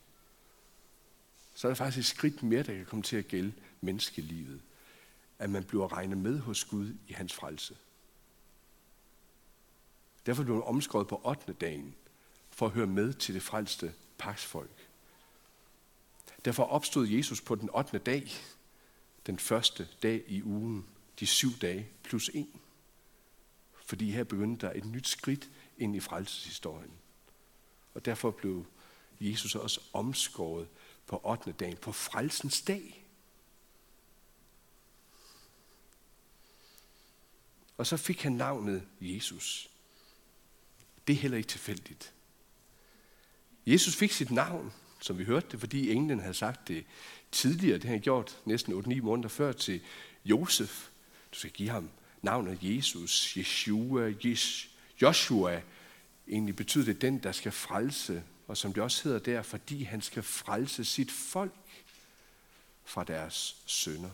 så 1.56 1.68
er 1.68 1.70
der 1.70 1.76
faktisk 1.76 1.98
et 1.98 2.18
skridt 2.18 2.44
mere, 2.44 2.64
der 2.64 2.74
kan 2.74 2.86
komme 2.86 3.04
til 3.04 3.18
at 3.18 3.28
gælde 3.28 3.54
menneskelivet. 3.82 4.62
At 5.40 5.50
man 5.50 5.64
bliver 5.64 5.94
regnet 5.94 6.18
med 6.18 6.40
hos 6.40 6.66
Gud 6.66 6.94
i 7.08 7.14
hans 7.14 7.34
frelse. 7.34 7.78
Derfor 10.26 10.44
blev 10.44 10.56
han 10.56 10.64
omskåret 10.64 11.08
på 11.08 11.22
8. 11.26 11.54
dagen, 11.54 11.96
for 12.50 12.66
at 12.66 12.72
høre 12.72 12.88
med 12.88 13.14
til 13.14 13.36
det 13.36 13.44
frelste 13.44 13.94
paksfolk. 14.18 14.85
Derfor 16.46 16.64
opstod 16.64 17.08
Jesus 17.08 17.42
på 17.42 17.56
den 17.56 17.70
8. 17.70 17.98
dag, 17.98 18.32
den 19.26 19.40
første 19.40 19.88
dag 20.04 20.24
i 20.28 20.44
ugen, 20.44 20.86
de 21.20 21.28
syv 21.28 21.58
dage 21.62 21.90
plus 22.04 22.30
en. 22.34 22.62
Fordi 23.86 24.12
her 24.12 24.24
begyndte 24.24 24.68
der 24.68 24.74
et 24.74 24.86
nyt 24.86 25.08
skridt 25.08 25.50
ind 25.78 25.96
i 25.96 26.00
frelseshistorien. 26.00 26.92
Og 27.94 28.06
derfor 28.06 28.32
blev 28.32 28.66
Jesus 29.20 29.56
også 29.56 29.82
omskåret 29.94 30.68
på 31.08 31.22
8. 31.24 31.52
dagen, 31.52 31.78
på 31.78 31.92
frelsens 31.92 32.62
dag. 32.62 33.06
Og 37.78 37.88
så 37.88 37.98
fik 37.98 38.22
han 38.22 38.34
navnet 38.34 38.88
Jesus. 39.02 39.70
Det 41.08 41.14
er 41.14 41.18
heller 41.18 41.38
ikke 41.38 41.50
tilfældigt. 41.50 42.14
Jesus 43.66 43.96
fik 43.96 44.12
sit 44.12 44.32
navn, 44.32 44.74
som 45.00 45.18
vi 45.18 45.24
hørte 45.24 45.48
det, 45.52 45.60
fordi 45.60 45.92
englen 45.92 46.20
havde 46.20 46.34
sagt 46.34 46.68
det 46.68 46.86
tidligere. 47.32 47.74
Det 47.74 47.84
havde 47.84 47.98
han 47.98 48.04
gjort 48.04 48.38
næsten 48.46 48.74
8-9 48.74 49.02
måneder 49.02 49.30
før 49.30 49.52
til 49.52 49.82
Josef. 50.26 50.90
Du 51.34 51.40
skal 51.40 51.52
give 51.52 51.70
ham 51.70 51.90
navnet 52.22 52.58
Jesus, 52.62 53.34
Yeshua, 53.38 54.14
Jesh, 54.26 54.70
Joshua. 55.02 55.62
Egentlig 56.28 56.56
betyder 56.56 56.86
det 56.86 57.02
den, 57.02 57.18
der 57.18 57.32
skal 57.32 57.52
frelse, 57.52 58.24
og 58.48 58.58
som 58.58 58.74
det 58.74 58.84
også 58.84 59.04
hedder 59.04 59.20
der, 59.20 59.42
fordi 59.42 59.84
han 59.84 60.02
skal 60.02 60.24
frelse 60.24 60.86
sit 60.86 61.12
folk 61.12 61.54
fra 62.84 63.04
deres 63.04 63.58
sønder. 63.66 64.10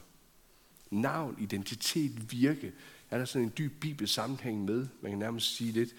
Navn, 0.89 1.35
identitet, 1.39 2.31
virke, 2.31 2.71
er 3.09 3.17
der 3.17 3.25
sådan 3.25 3.47
en 3.47 3.53
dyb 3.57 3.81
bibelsk 3.81 4.13
sammenhæng 4.13 4.65
med. 4.65 4.87
Man 5.01 5.11
kan 5.11 5.19
nærmest 5.19 5.55
sige 5.55 5.71
lidt, 5.71 5.89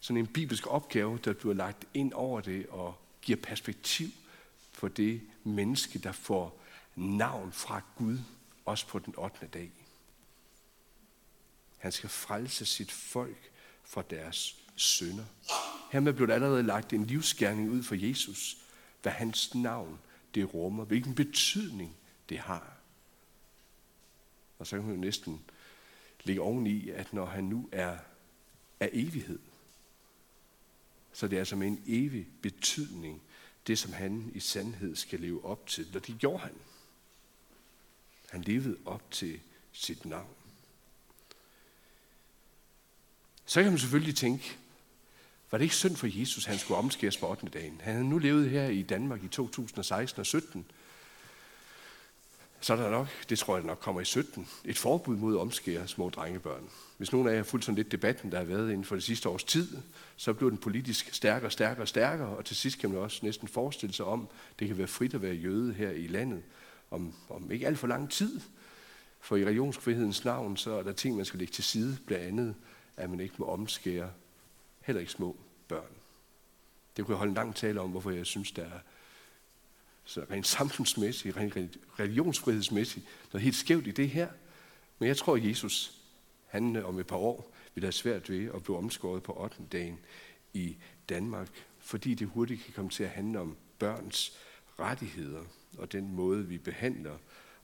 sådan 0.00 0.16
en 0.16 0.26
bibelsk 0.26 0.66
opgave, 0.66 1.18
der 1.24 1.32
bliver 1.32 1.54
lagt 1.54 1.84
ind 1.94 2.12
over 2.12 2.40
det 2.40 2.66
og 2.66 2.94
giver 3.22 3.38
perspektiv 3.42 4.08
for 4.80 4.88
det 4.88 5.20
menneske, 5.44 5.98
der 5.98 6.12
får 6.12 6.62
navn 6.96 7.52
fra 7.52 7.82
Gud, 7.96 8.18
også 8.64 8.86
på 8.86 8.98
den 8.98 9.14
8. 9.16 9.46
dag. 9.46 9.72
Han 11.78 11.92
skal 11.92 12.10
frelse 12.10 12.66
sit 12.66 12.92
folk 12.92 13.50
fra 13.84 14.02
deres 14.10 14.56
sønder. 14.76 15.24
Hermed 15.92 16.12
blev 16.12 16.28
der 16.28 16.34
allerede 16.34 16.62
lagt 16.62 16.92
en 16.92 17.06
livsgerning 17.06 17.70
ud 17.70 17.82
for 17.82 17.94
Jesus, 17.94 18.56
hvad 19.02 19.12
hans 19.12 19.54
navn 19.54 19.98
det 20.34 20.54
rummer, 20.54 20.84
hvilken 20.84 21.14
betydning 21.14 21.96
det 22.28 22.38
har. 22.38 22.76
Og 24.58 24.66
så 24.66 24.76
kan 24.76 24.86
man 24.86 24.94
jo 24.94 25.00
næsten 25.00 25.42
ligge 26.24 26.42
oveni, 26.42 26.90
at 26.90 27.12
når 27.12 27.26
han 27.26 27.44
nu 27.44 27.68
er 27.72 27.98
af 28.80 28.90
evighed, 28.92 29.38
så 31.12 31.28
det 31.28 31.36
er 31.36 31.40
altså 31.40 31.56
med 31.56 31.66
en 31.66 31.82
evig 31.86 32.26
betydning, 32.42 33.22
det 33.66 33.78
som 33.78 33.92
han 33.92 34.30
i 34.34 34.40
sandhed 34.40 34.96
skal 34.96 35.20
leve 35.20 35.44
op 35.44 35.66
til. 35.66 35.86
Og 35.94 36.06
det 36.06 36.18
gjorde 36.18 36.38
han. 36.38 36.54
Han 38.30 38.42
levede 38.42 38.76
op 38.84 39.10
til 39.10 39.40
sit 39.72 40.04
navn. 40.04 40.34
Så 43.46 43.62
kan 43.62 43.72
man 43.72 43.78
selvfølgelig 43.78 44.16
tænke, 44.16 44.58
var 45.50 45.58
det 45.58 45.62
ikke 45.62 45.74
synd 45.74 45.96
for 45.96 46.18
Jesus, 46.20 46.44
han 46.44 46.58
skulle 46.58 46.78
omskæres 46.78 47.16
på 47.16 47.30
8. 47.30 47.48
dagen? 47.48 47.80
Han 47.80 47.94
havde 47.94 48.08
nu 48.08 48.18
levet 48.18 48.50
her 48.50 48.68
i 48.68 48.82
Danmark 48.82 49.24
i 49.24 49.28
2016 49.28 50.20
og 50.20 50.26
17. 50.26 50.66
Så 52.60 52.72
er 52.72 52.76
der 52.76 52.90
nok, 52.90 53.08
det 53.28 53.38
tror 53.38 53.56
jeg 53.56 53.66
nok 53.66 53.78
kommer 53.78 54.00
i 54.00 54.04
17, 54.04 54.48
et 54.64 54.78
forbud 54.78 55.16
mod 55.16 55.34
at 55.34 55.40
omskære 55.40 55.88
små 55.88 56.10
drengebørn. 56.10 56.68
Hvis 56.96 57.12
nogen 57.12 57.28
af 57.28 57.32
jer 57.32 57.38
har 57.38 57.44
fulgt 57.44 57.64
sådan 57.64 57.76
lidt 57.76 57.92
debatten, 57.92 58.32
der 58.32 58.38
har 58.38 58.44
været 58.44 58.70
inden 58.70 58.84
for 58.84 58.94
det 58.94 59.04
sidste 59.04 59.28
års 59.28 59.44
tid, 59.44 59.68
så 60.16 60.32
blev 60.32 60.50
den 60.50 60.58
politisk 60.58 61.14
stærkere 61.14 61.48
og 61.48 61.52
stærkere 61.52 61.84
og 61.84 61.88
stærkere, 61.88 62.28
og 62.28 62.44
til 62.44 62.56
sidst 62.56 62.78
kan 62.78 62.90
man 62.90 62.98
også 62.98 63.20
næsten 63.22 63.48
forestille 63.48 63.94
sig 63.94 64.06
om, 64.06 64.28
det 64.58 64.68
kan 64.68 64.78
være 64.78 64.86
frit 64.86 65.14
at 65.14 65.22
være 65.22 65.34
jøde 65.34 65.72
her 65.72 65.90
i 65.90 66.06
landet 66.06 66.42
om, 66.90 67.14
om 67.28 67.50
ikke 67.50 67.66
alt 67.66 67.78
for 67.78 67.86
lang 67.86 68.10
tid. 68.10 68.40
For 69.20 69.36
i 69.36 69.44
religionsfrihedens 69.44 70.24
navn, 70.24 70.56
så 70.56 70.72
er 70.72 70.82
der 70.82 70.92
ting, 70.92 71.16
man 71.16 71.24
skal 71.24 71.38
lægge 71.38 71.52
til 71.52 71.64
side, 71.64 71.98
blandt 72.06 72.24
andet, 72.24 72.54
at 72.96 73.10
man 73.10 73.20
ikke 73.20 73.34
må 73.38 73.46
omskære 73.46 74.10
heller 74.80 75.00
ikke 75.00 75.12
små 75.12 75.36
børn. 75.68 75.92
Det 76.96 77.04
kunne 77.04 77.12
jeg 77.12 77.18
holde 77.18 77.30
en 77.30 77.34
lang 77.34 77.54
tale 77.54 77.80
om, 77.80 77.90
hvorfor 77.90 78.10
jeg 78.10 78.26
synes, 78.26 78.52
der 78.52 78.62
er 78.62 78.78
så 80.04 80.24
rent 80.30 80.46
samfundsmæssigt, 80.46 81.36
rent 81.36 81.78
religionsfrihedsmæssigt, 81.98 83.06
noget 83.32 83.44
helt 83.44 83.56
skævt 83.56 83.86
i 83.86 83.90
det 83.90 84.10
her. 84.10 84.28
Men 84.98 85.08
jeg 85.08 85.16
tror, 85.16 85.36
at 85.36 85.44
Jesus, 85.44 86.00
han 86.46 86.76
øh, 86.76 86.88
om 86.88 86.98
et 86.98 87.06
par 87.06 87.16
år, 87.16 87.54
vil 87.74 87.84
have 87.84 87.92
svært 87.92 88.30
ved 88.30 88.44
at 88.54 88.62
blive 88.62 88.76
omskåret 88.76 89.22
på 89.22 89.32
8. 89.32 89.56
dagen 89.72 89.98
i 90.52 90.76
Danmark, 91.08 91.48
fordi 91.78 92.14
det 92.14 92.28
hurtigt 92.28 92.64
kan 92.64 92.74
komme 92.74 92.90
til 92.90 93.04
at 93.04 93.10
handle 93.10 93.40
om 93.40 93.56
børns 93.78 94.38
rettigheder 94.78 95.44
og 95.78 95.92
den 95.92 96.14
måde, 96.14 96.46
vi 96.46 96.58
behandler 96.58 97.18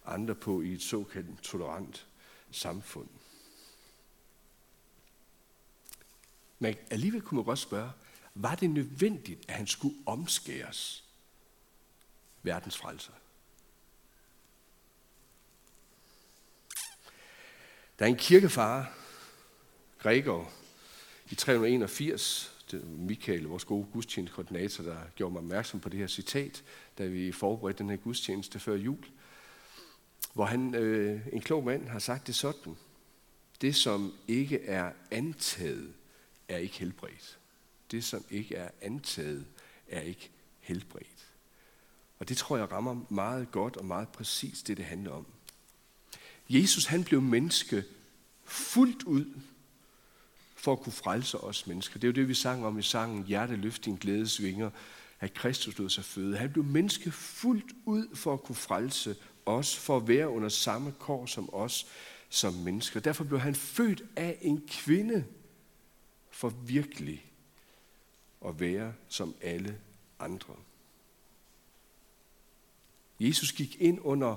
andre 0.07 0.35
på 0.35 0.61
i 0.61 0.73
et 0.73 0.83
såkaldt 0.83 1.43
tolerant 1.43 2.07
samfund. 2.51 3.09
Men 6.59 6.75
alligevel 6.91 7.23
kunne 7.23 7.37
man 7.37 7.45
godt 7.45 7.59
spørge, 7.59 7.91
var 8.35 8.55
det 8.55 8.71
nødvendigt, 8.71 9.45
at 9.49 9.55
han 9.55 9.67
skulle 9.67 9.95
omskæres? 10.07 11.06
Verdens 12.47 12.77
frelser. 12.77 13.13
Der 17.99 18.05
er 18.05 18.09
en 18.09 18.17
kirkefar, 18.17 18.93
Gregor, 19.99 20.53
i 21.31 21.35
381, 21.35 22.57
det 22.71 22.83
var 22.83 22.89
Michael, 22.89 23.43
vores 23.43 23.65
gode 23.65 23.87
gudstjenestekoordinator, 23.93 24.85
der 24.85 24.99
gjorde 25.15 25.33
mig 25.33 25.39
opmærksom 25.39 25.81
på 25.81 25.89
det 25.89 25.99
her 25.99 26.07
citat, 26.07 26.65
da 26.99 27.07
vi 27.07 27.33
forberedte 27.33 27.79
den 27.79 27.91
her 27.91 27.97
gudstjeneste 27.97 28.59
før 28.59 28.75
jul, 28.75 29.05
hvor 30.35 30.45
han, 30.45 30.75
øh, 30.75 31.27
en 31.33 31.41
klog 31.41 31.65
mand, 31.65 31.89
har 31.89 31.99
sagt 31.99 32.27
det 32.27 32.35
sådan. 32.35 32.77
Det, 33.61 33.77
som 33.77 34.15
ikke 34.29 34.65
er 34.65 34.93
antaget, 35.11 35.95
er 36.49 36.57
ikke 36.57 36.79
helbredt. 36.79 37.39
Det, 37.91 38.05
som 38.05 38.25
ikke 38.31 38.55
er 38.55 38.71
antaget, 38.81 39.47
er 39.89 40.01
ikke 40.01 40.31
helbredt. 40.61 41.36
Og 42.27 42.31
det 42.31 42.37
tror 42.37 42.57
jeg 42.57 42.73
rammer 42.73 43.01
meget 43.09 43.51
godt 43.51 43.77
og 43.77 43.85
meget 43.85 44.09
præcist 44.09 44.67
det, 44.67 44.77
det 44.77 44.85
handler 44.85 45.11
om. 45.11 45.27
Jesus, 46.49 46.87
han 46.87 47.05
blev 47.05 47.23
menneske 47.23 47.85
fuldt 48.45 49.03
ud 49.03 49.41
for 50.57 50.73
at 50.73 50.81
kunne 50.81 50.93
frelse 50.93 51.39
os 51.39 51.67
mennesker. 51.67 51.99
Det 51.99 52.05
er 52.05 52.09
jo 52.09 52.15
det, 52.15 52.29
vi 52.29 52.35
sang 52.35 52.67
om 52.67 52.79
i 52.79 52.83
sangen, 52.83 53.25
Hjerte 53.25 53.57
løft 53.57 53.85
din 53.85 53.97
glædes 53.97 54.43
vinger, 54.43 54.71
at 55.21 55.35
Kristus 55.35 55.79
lod 55.79 55.89
sig 55.89 56.05
føde. 56.05 56.37
Han 56.37 56.53
blev 56.53 56.65
menneske 56.65 57.11
fuldt 57.11 57.73
ud 57.85 58.17
for 58.17 58.33
at 58.33 58.43
kunne 58.43 58.57
frelse 58.57 59.17
os, 59.47 59.77
for 59.77 59.97
at 59.97 60.09
være 60.09 60.29
under 60.29 60.49
samme 60.49 60.95
kår 60.99 61.27
som 61.27 61.55
os 61.55 61.87
som 62.29 62.55
mennesker. 62.55 63.01
Derfor 63.01 63.25
blev 63.25 63.41
han 63.41 63.55
født 63.55 64.03
af 64.17 64.39
en 64.41 64.69
kvinde, 64.69 65.25
for 66.31 66.49
virkelig 66.49 67.33
at 68.47 68.61
være 68.61 68.93
som 69.09 69.35
alle 69.41 69.79
andre. 70.19 70.55
Jesus 73.21 73.53
gik 73.53 73.77
ind 73.81 73.99
under 74.03 74.37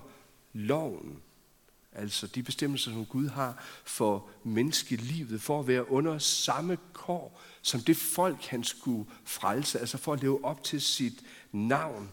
loven, 0.54 1.22
altså 1.92 2.28
de 2.28 2.44
bestemmelser, 2.44 2.92
som 2.92 3.06
Gud 3.06 3.28
har 3.28 3.64
for 3.84 4.30
menneskelivet, 4.44 5.42
for 5.42 5.60
at 5.60 5.68
være 5.68 5.92
under 5.92 6.18
samme 6.18 6.78
kår 6.94 7.42
som 7.62 7.82
det 7.82 7.98
folk, 7.98 8.46
han 8.46 8.64
skulle 8.64 9.10
frelse, 9.24 9.80
altså 9.80 9.98
for 9.98 10.14
at 10.14 10.22
leve 10.22 10.46
op 10.46 10.64
til 10.64 10.82
sit 10.82 11.24
navn, 11.52 12.12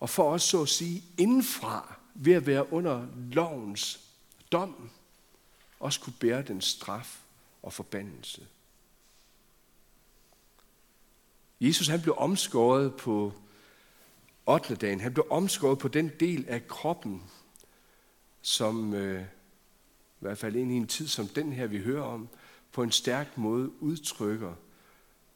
og 0.00 0.10
for 0.10 0.32
også 0.32 0.48
så 0.48 0.62
at 0.62 0.68
sige 0.68 1.04
indfra, 1.18 1.94
ved 2.14 2.32
at 2.32 2.46
være 2.46 2.72
under 2.72 3.06
lovens 3.32 4.00
dom, 4.52 4.90
også 5.80 6.00
kunne 6.00 6.12
bære 6.20 6.42
den 6.42 6.60
straf 6.60 7.18
og 7.62 7.72
forbandelse. 7.72 8.46
Jesus 11.60 11.88
han 11.88 12.02
blev 12.02 12.14
omskåret 12.18 12.94
på 12.94 13.32
8. 14.46 14.74
dagen. 14.74 15.00
Han 15.00 15.14
blev 15.14 15.26
omskåret 15.30 15.78
på 15.78 15.88
den 15.88 16.10
del 16.20 16.44
af 16.48 16.68
kroppen, 16.68 17.22
som 18.42 18.94
øh, 18.94 19.22
i 19.22 19.24
hvert 20.20 20.38
fald 20.38 20.56
ind 20.56 20.72
i 20.72 20.74
en 20.74 20.86
tid 20.86 21.06
som 21.06 21.28
den 21.28 21.52
her, 21.52 21.66
vi 21.66 21.78
hører 21.78 22.02
om, 22.02 22.28
på 22.72 22.82
en 22.82 22.92
stærk 22.92 23.38
måde 23.38 23.82
udtrykker 23.82 24.54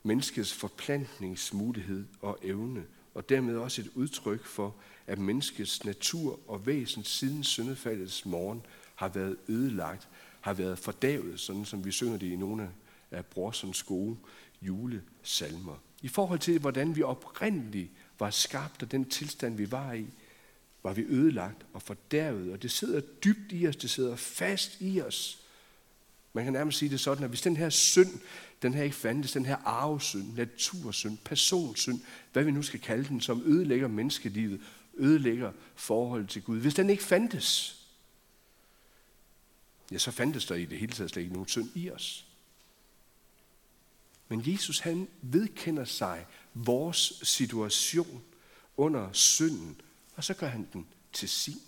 menneskets 0.03 0.55
forplantningsmulighed 0.55 2.05
og 2.21 2.39
evne, 2.43 2.85
og 3.15 3.29
dermed 3.29 3.57
også 3.57 3.81
et 3.83 3.91
udtryk 3.95 4.45
for, 4.45 4.75
at 5.07 5.19
menneskets 5.19 5.85
natur 5.85 6.41
og 6.47 6.67
væsen 6.67 7.05
siden 7.05 7.45
syndefaldets 7.45 8.27
morgen 8.27 8.63
har 8.95 9.09
været 9.09 9.37
ødelagt, 9.49 10.09
har 10.41 10.55
været 10.55 10.79
fordavet, 10.79 11.41
sådan 11.41 11.65
som 11.65 11.85
vi 11.85 11.91
synger 11.91 12.19
det 12.19 12.27
i 12.27 12.37
nogle 12.37 12.71
af 13.11 13.27
Brorsons 13.27 13.83
gode 13.83 14.17
julesalmer. 14.63 15.77
I 16.03 16.09
forhold 16.09 16.39
til, 16.39 16.59
hvordan 16.59 16.97
vi 16.97 17.03
oprindeligt 17.03 17.91
var 18.21 18.31
skabt, 18.31 18.83
og 18.83 18.91
den 18.91 19.05
tilstand, 19.05 19.57
vi 19.57 19.71
var 19.71 19.93
i, 19.93 20.07
var 20.83 20.93
vi 20.93 21.03
ødelagt 21.03 21.67
og 21.73 21.83
fordærvet, 21.83 22.53
og 22.53 22.63
det 22.63 22.71
sidder 22.71 23.01
dybt 23.01 23.53
i 23.53 23.69
os, 23.69 23.77
det 23.77 23.91
sidder 23.91 24.17
fast 24.17 24.77
i 24.81 25.01
os. 25.01 25.39
Man 26.33 26.45
kan 26.45 26.53
nærmest 26.53 26.79
sige 26.79 26.91
det 26.91 27.01
sådan, 27.01 27.25
at 27.25 27.31
hvis 27.31 27.43
den 27.43 27.57
her 27.57 27.71
synd, 27.71 28.21
den 28.63 28.75
her 28.75 28.83
ikke 28.83 28.97
fandtes, 28.97 29.33
den 29.33 29.47
her 29.47 29.57
arvesynd, 29.57 30.35
natursynd, 30.35 31.19
personsynd, 31.19 32.01
hvad 32.33 32.45
vi 32.45 32.51
nu 32.51 32.63
skal 32.63 32.81
kalde 32.81 33.09
den, 33.09 33.21
som 33.21 33.43
ødelægger 33.47 33.89
menneskelivet, 33.89 34.61
ødelægger 34.99 35.53
forholdet 35.75 36.29
til 36.29 36.43
Gud. 36.43 36.61
Hvis 36.61 36.75
den 36.75 36.91
ikke 36.91 37.03
fandtes, 37.03 37.81
ja, 39.93 39.99
så 39.99 40.11
fandtes 40.11 40.47
der 40.47 40.55
i 40.55 40.65
det 40.65 40.79
hele 40.79 40.93
taget 40.93 41.11
slet 41.11 41.23
ikke 41.23 41.33
nogen 41.33 41.49
synd 41.49 41.69
i 41.75 41.91
os. 41.91 42.27
Men 44.29 44.43
Jesus 44.47 44.79
han 44.79 45.09
vedkender 45.23 45.85
sig 45.85 46.27
vores 46.55 47.13
situation 47.23 48.25
under 48.77 49.13
synden, 49.13 49.81
og 50.17 50.25
så 50.25 50.35
gør 50.35 50.47
han 50.47 50.69
den 50.73 50.87
til 51.13 51.29
sin. 51.29 51.61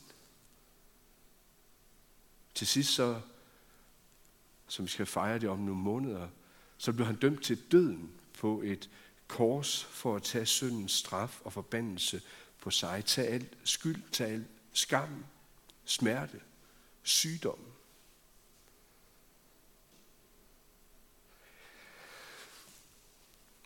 Til 2.55 2.67
sidst 2.67 2.91
så, 2.91 3.21
som 4.69 4.85
vi 4.85 4.91
skal 4.91 5.07
fejre 5.07 5.39
det 5.39 5.49
om 5.49 5.59
nogle 5.59 5.81
måneder, 5.81 6.29
så 6.79 6.93
blev 6.93 7.07
han 7.07 7.17
dømt 7.17 7.43
til 7.43 7.63
døden 7.73 8.11
på 8.39 8.63
et 8.63 8.91
kors 9.29 9.85
for 9.85 10.17
at 10.17 10.23
tage 10.23 10.47
syndens 10.47 10.93
straf 10.93 11.41
og 11.45 11.53
forbandelse 11.53 12.23
på 12.61 12.71
sig. 12.71 13.05
Tag 13.05 13.29
alt 13.29 13.59
skyld, 13.65 14.03
tag 14.13 14.31
alt 14.31 14.47
skam, 14.73 15.25
smerte, 15.85 16.41
sygdom. 17.03 17.59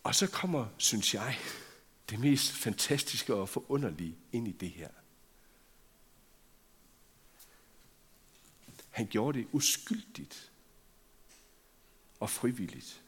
Og 0.07 0.15
så 0.15 0.27
kommer, 0.27 0.67
synes 0.79 1.15
jeg, 1.15 1.39
det 2.11 2.19
mest 2.21 2.53
fantastiske 2.53 3.35
og 3.35 3.49
forunderlige 3.49 4.17
ind 4.33 4.49
i 4.49 4.53
det 4.53 4.71
her. 4.71 4.89
Han 8.91 9.07
gjorde 9.07 9.39
det 9.39 9.49
uskyldigt 9.53 10.53
og 12.21 12.31
frivilligt. 12.31 13.03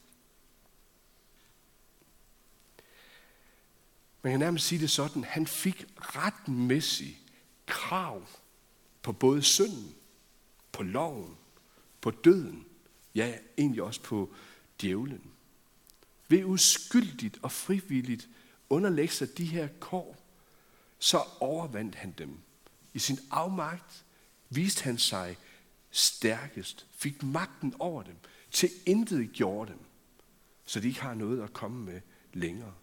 Man 4.23 4.33
kan 4.33 4.41
nærmest 4.41 4.67
sige 4.67 4.81
det 4.81 4.91
sådan, 4.91 5.25
han 5.25 5.47
fik 5.47 5.87
retmæssig 5.97 7.21
krav 7.67 8.27
på 9.03 9.13
både 9.13 9.43
synden, 9.43 9.95
på 10.73 10.83
loven, 10.83 11.37
på 12.01 12.11
døden, 12.11 12.67
ja, 13.15 13.39
egentlig 13.59 13.83
også 13.83 14.03
på 14.03 14.35
djævlen. 14.81 15.38
Ved 16.29 16.45
uskyldigt 16.45 17.39
og 17.43 17.53
frivilligt 17.53 18.29
underlægge 18.71 19.15
sig 19.15 19.39
de 19.39 19.45
her 19.45 19.69
kår, 19.81 20.17
så 20.99 21.23
overvandt 21.41 21.95
han 21.95 22.15
dem. 22.19 22.39
I 22.95 22.99
sin 22.99 23.19
afmagt 23.31 24.05
viste 24.51 24.85
han 24.85 24.99
sig 24.99 25.37
stærkest, 25.91 26.87
fik 26.97 27.23
magten 27.23 27.75
over 27.79 28.03
dem, 28.03 28.17
til 28.51 28.71
intet 28.87 29.33
gjorde 29.33 29.73
dem, 29.73 29.81
så 30.65 30.81
de 30.81 30.89
ikke 30.89 31.01
har 31.01 31.15
noget 31.15 31.43
at 31.43 31.53
komme 31.53 31.85
med 31.85 32.01
længere. 32.33 32.75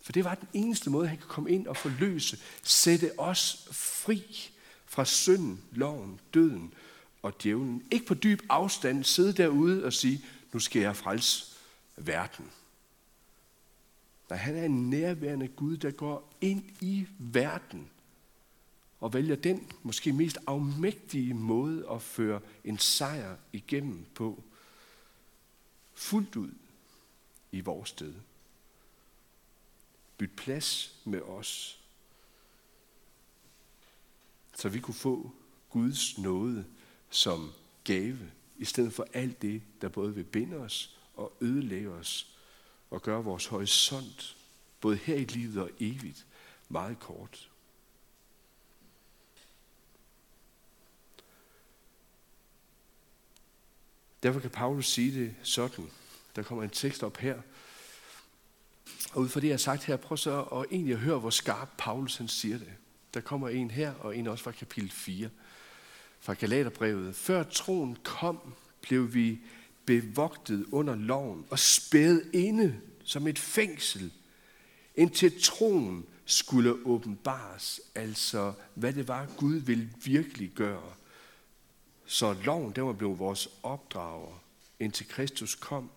For 0.00 0.12
det 0.12 0.24
var 0.24 0.34
den 0.34 0.48
eneste 0.52 0.90
måde, 0.90 1.08
han 1.08 1.18
kunne 1.18 1.28
komme 1.28 1.50
ind 1.50 1.66
og 1.66 1.76
forløse, 1.76 2.38
sætte 2.62 3.18
os 3.18 3.68
fri 3.72 4.50
fra 4.86 5.04
synden, 5.04 5.60
loven, 5.72 6.20
døden 6.34 6.74
og 7.22 7.42
djævlen. 7.42 7.82
Ikke 7.90 8.06
på 8.06 8.14
dyb 8.14 8.40
afstand 8.48 9.04
sidde 9.04 9.32
derude 9.32 9.84
og 9.84 9.92
sige, 9.92 10.24
nu 10.54 10.60
skal 10.60 10.82
jeg 10.82 10.96
frelse 10.96 11.56
verden. 11.96 12.50
Nej, 14.28 14.38
han 14.38 14.56
er 14.56 14.64
en 14.64 14.90
nærværende 14.90 15.48
Gud, 15.48 15.76
der 15.76 15.90
går 15.90 16.32
ind 16.40 16.64
i 16.80 17.06
verden 17.18 17.90
og 19.00 19.14
vælger 19.14 19.36
den 19.36 19.72
måske 19.82 20.12
mest 20.12 20.38
afmægtige 20.46 21.34
måde 21.34 21.90
at 21.90 22.02
føre 22.02 22.40
en 22.64 22.78
sejr 22.78 23.36
igennem 23.52 24.06
på, 24.14 24.42
fuldt 25.94 26.36
ud 26.36 26.50
i 27.52 27.60
vores 27.60 27.88
sted. 27.88 28.14
Byt 30.18 30.36
plads 30.36 30.98
med 31.04 31.20
os, 31.20 31.80
så 34.54 34.68
vi 34.68 34.80
kunne 34.80 34.94
få 34.94 35.32
Guds 35.70 36.18
nåde 36.18 36.64
som 37.10 37.52
gave, 37.84 38.30
i 38.58 38.64
stedet 38.64 38.92
for 38.92 39.06
alt 39.12 39.42
det, 39.42 39.62
der 39.80 39.88
både 39.88 40.14
vil 40.14 40.24
binde 40.24 40.56
os 40.56 40.98
og 41.14 41.36
ødelægge 41.40 41.90
os, 41.90 42.34
og 42.90 43.02
gøre 43.02 43.24
vores 43.24 43.46
horisont, 43.46 44.36
både 44.80 44.96
her 44.96 45.14
i 45.14 45.24
livet 45.24 45.62
og 45.62 45.70
evigt, 45.80 46.26
meget 46.68 47.00
kort. 47.00 47.50
Derfor 54.22 54.40
kan 54.40 54.50
Paulus 54.50 54.86
sige 54.86 55.20
det 55.20 55.34
sådan. 55.42 55.90
Der 56.36 56.42
kommer 56.42 56.64
en 56.64 56.70
tekst 56.70 57.02
op 57.02 57.16
her. 57.16 57.42
Og 59.12 59.22
ud 59.22 59.28
fra 59.28 59.40
det, 59.40 59.46
jeg 59.46 59.52
har 59.52 59.58
sagt 59.58 59.84
her, 59.84 59.96
prøv 59.96 60.16
så 60.16 60.42
at 60.42 60.66
egentlig 60.70 60.96
høre, 60.96 61.18
hvor 61.18 61.30
skarp 61.30 61.68
Paulus 61.78 62.16
han 62.16 62.28
siger 62.28 62.58
det. 62.58 62.72
Der 63.14 63.20
kommer 63.20 63.48
en 63.48 63.70
her, 63.70 63.94
og 63.94 64.16
en 64.16 64.26
også 64.26 64.44
fra 64.44 64.50
kapitel 64.50 64.90
4, 64.90 65.30
fra 66.24 66.34
Galaterbrevet. 66.34 67.16
Før 67.16 67.42
troen 67.42 67.96
kom, 68.02 68.38
blev 68.82 69.14
vi 69.14 69.38
bevogtet 69.86 70.66
under 70.72 70.94
loven 70.94 71.44
og 71.50 71.58
spædet 71.58 72.30
inde 72.32 72.80
som 73.04 73.26
et 73.26 73.38
fængsel, 73.38 74.12
indtil 74.94 75.42
troen 75.42 76.06
skulle 76.24 76.86
åbenbares, 76.86 77.80
altså 77.94 78.52
hvad 78.74 78.92
det 78.92 79.08
var, 79.08 79.26
Gud 79.36 79.54
ville 79.54 79.90
virkelig 80.04 80.50
gøre. 80.54 80.92
Så 82.06 82.36
loven, 82.44 82.72
der 82.72 82.82
var 82.82 82.92
blevet 82.92 83.18
vores 83.18 83.48
opdrager, 83.62 84.42
indtil 84.80 85.08
Kristus 85.08 85.54
kom, 85.54 85.90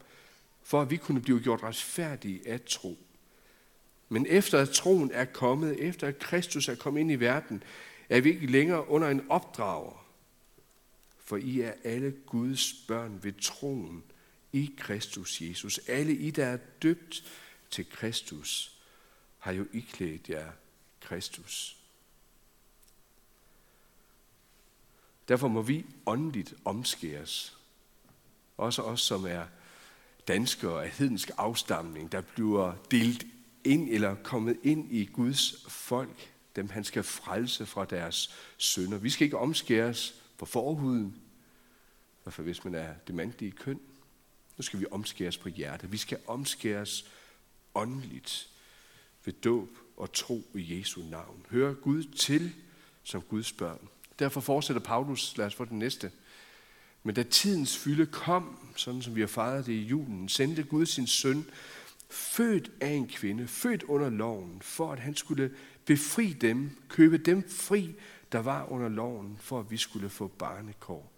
for 0.64 0.82
at 0.82 0.90
vi 0.90 0.98
kunne 0.98 1.22
blive 1.22 1.40
gjort 1.40 1.64
retfærdige 1.64 2.42
af 2.48 2.62
tro. 2.62 2.98
Men 4.10 4.26
efter 4.30 4.60
at 4.60 4.70
troen 4.70 5.12
er 5.14 5.26
kommet, 5.26 5.80
efter 5.80 6.08
at 6.08 6.20
Kristus 6.20 6.68
er 6.68 6.76
kommet 6.76 7.02
ind 7.02 7.12
i 7.12 7.16
verden, 7.16 7.64
er 8.10 8.22
vi 8.22 8.30
ikke 8.30 8.48
længere 8.48 8.90
under 8.90 9.10
en 9.10 9.22
opdrager. 9.30 10.07
For 11.28 11.38
I 11.38 11.62
er 11.62 11.74
alle 11.84 12.12
Guds 12.26 12.74
børn 12.88 13.20
ved 13.24 13.34
troen 13.42 14.04
i 14.52 14.76
Kristus 14.78 15.42
Jesus. 15.42 15.78
Alle 15.88 16.14
I, 16.14 16.32
der 16.32 16.46
er 16.46 16.58
døbt 16.58 17.24
til 17.70 17.90
Kristus, 17.90 18.78
har 19.38 19.52
jo 19.52 19.66
iklædt 19.74 20.30
jer 20.30 20.52
Kristus. 21.02 21.78
Derfor 25.28 25.48
må 25.48 25.62
vi 25.62 25.86
åndeligt 26.06 26.54
omskæres. 26.66 27.58
Også 28.58 28.82
os, 28.82 29.02
som 29.02 29.26
er 29.26 29.46
danskere 30.28 30.84
af 30.84 30.90
hedensk 30.90 31.32
afstamning, 31.38 32.12
der 32.12 32.22
bliver 32.22 32.76
delt 32.92 33.26
ind 33.64 33.90
eller 33.90 34.16
kommet 34.16 34.58
ind 34.64 34.92
i 34.92 35.06
Guds 35.06 35.66
folk, 35.68 36.32
dem 36.56 36.70
han 36.70 36.84
skal 36.84 37.04
frelse 37.04 37.66
fra 37.66 37.86
deres 37.86 38.36
sønder. 38.58 38.98
Vi 38.98 39.10
skal 39.10 39.26
ikke 39.26 39.38
omskæres 39.38 40.24
på 40.38 40.46
forhuden, 40.46 41.16
i 42.20 42.20
hvert 42.24 42.34
fald 42.34 42.48
hvis 42.48 42.64
man 42.64 42.76
er 42.76 42.94
det 43.08 43.16
mandlige 43.16 43.52
køn. 43.52 43.80
Nu 44.58 44.62
skal 44.62 44.80
vi 44.80 44.86
omskæres 44.92 45.38
på 45.38 45.50
hjertet. 45.50 45.92
Vi 45.92 45.98
skal 45.98 46.20
omskæres 46.28 47.12
åndeligt 47.76 48.50
ved 49.26 49.34
dåb 49.34 49.70
og 49.98 50.14
tro 50.14 50.44
i 50.54 50.80
Jesu 50.80 51.02
navn. 51.02 51.46
Hør 51.50 51.74
Gud 51.74 52.04
til 52.04 52.54
som 53.04 53.22
Guds 53.22 53.52
børn. 53.52 53.88
Derfor 54.20 54.42
fortsætter 54.42 54.82
Paulus, 54.82 55.38
lad 55.38 55.46
os 55.46 55.56
få 55.56 55.66
den 55.66 55.80
næste. 55.80 56.12
Men 57.04 57.16
da 57.16 57.24
tidens 57.24 57.78
fylde 57.78 58.06
kom, 58.06 58.72
sådan 58.76 59.02
som 59.02 59.16
vi 59.16 59.20
har 59.20 59.28
fejret 59.28 59.66
det 59.66 59.74
i 59.74 59.84
julen, 59.84 60.30
sendte 60.30 60.64
Gud 60.64 60.86
sin 60.86 61.08
søn, 61.08 61.46
født 62.10 62.72
af 62.82 62.90
en 62.90 63.08
kvinde, 63.08 63.48
født 63.48 63.84
under 63.84 64.10
loven, 64.10 64.62
for 64.62 64.92
at 64.92 65.00
han 65.00 65.16
skulle 65.16 65.52
befri 65.86 66.34
dem, 66.34 66.72
købe 66.90 67.18
dem 67.18 67.50
fri, 67.50 67.96
der 68.32 68.40
var 68.40 68.72
under 68.72 68.90
loven, 68.90 69.38
for 69.38 69.60
at 69.60 69.72
vi 69.72 69.78
skulle 69.78 70.10
få 70.10 70.28
barnekår. 70.28 71.12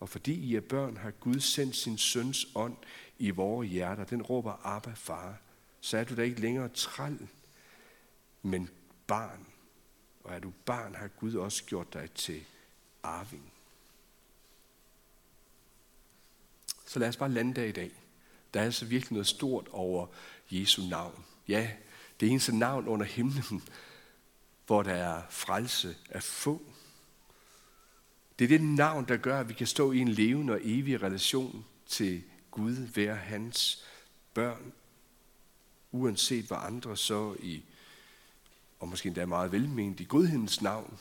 Og 0.00 0.08
fordi 0.08 0.34
I 0.34 0.56
er 0.56 0.60
børn, 0.60 0.96
har 0.96 1.10
Gud 1.10 1.40
sendt 1.40 1.76
sin 1.76 1.98
søns 1.98 2.46
ånd 2.54 2.76
i 3.18 3.30
vores 3.30 3.70
hjerter. 3.70 4.04
Den 4.04 4.22
råber, 4.22 4.66
Abba, 4.66 4.92
far. 4.94 5.36
Så 5.80 5.98
er 5.98 6.04
du 6.04 6.16
da 6.16 6.22
ikke 6.22 6.40
længere 6.40 6.68
træl, 6.68 7.28
men 8.42 8.70
barn. 9.06 9.46
Og 10.24 10.34
er 10.34 10.38
du 10.38 10.52
barn, 10.64 10.94
har 10.94 11.08
Gud 11.08 11.34
også 11.34 11.64
gjort 11.64 11.92
dig 11.92 12.10
til 12.10 12.44
arving. 13.02 13.52
Så 16.86 16.98
lad 16.98 17.08
os 17.08 17.16
bare 17.16 17.30
lande 17.30 17.54
der 17.54 17.64
i 17.64 17.72
dag. 17.72 17.90
Der 18.54 18.60
er 18.60 18.64
altså 18.64 18.84
virkelig 18.84 19.12
noget 19.12 19.26
stort 19.26 19.68
over 19.68 20.06
Jesu 20.50 20.82
navn. 20.82 21.24
Ja, 21.48 21.70
det 22.20 22.28
eneste 22.30 22.56
navn 22.56 22.88
under 22.88 23.06
himlen, 23.06 23.62
hvor 24.72 24.82
der 24.82 24.94
er 24.94 25.22
frelse 25.28 25.96
at 26.10 26.22
få. 26.22 26.62
Det 28.38 28.44
er 28.44 28.48
det 28.48 28.60
navn, 28.60 29.08
der 29.08 29.16
gør, 29.16 29.40
at 29.40 29.48
vi 29.48 29.54
kan 29.54 29.66
stå 29.66 29.92
i 29.92 29.98
en 29.98 30.08
levende 30.08 30.52
og 30.52 30.60
evig 30.62 31.02
relation 31.02 31.64
til 31.86 32.22
Gud, 32.50 32.72
være 32.72 33.16
hans 33.16 33.84
børn, 34.34 34.72
uanset 35.90 36.44
hvad 36.44 36.58
andre 36.60 36.96
så 36.96 37.36
i, 37.38 37.64
og 38.80 38.88
måske 38.88 39.06
endda 39.06 39.26
meget 39.26 39.52
velment, 39.52 40.00
i 40.00 40.04
godhedens 40.04 40.62
navn, 40.62 40.98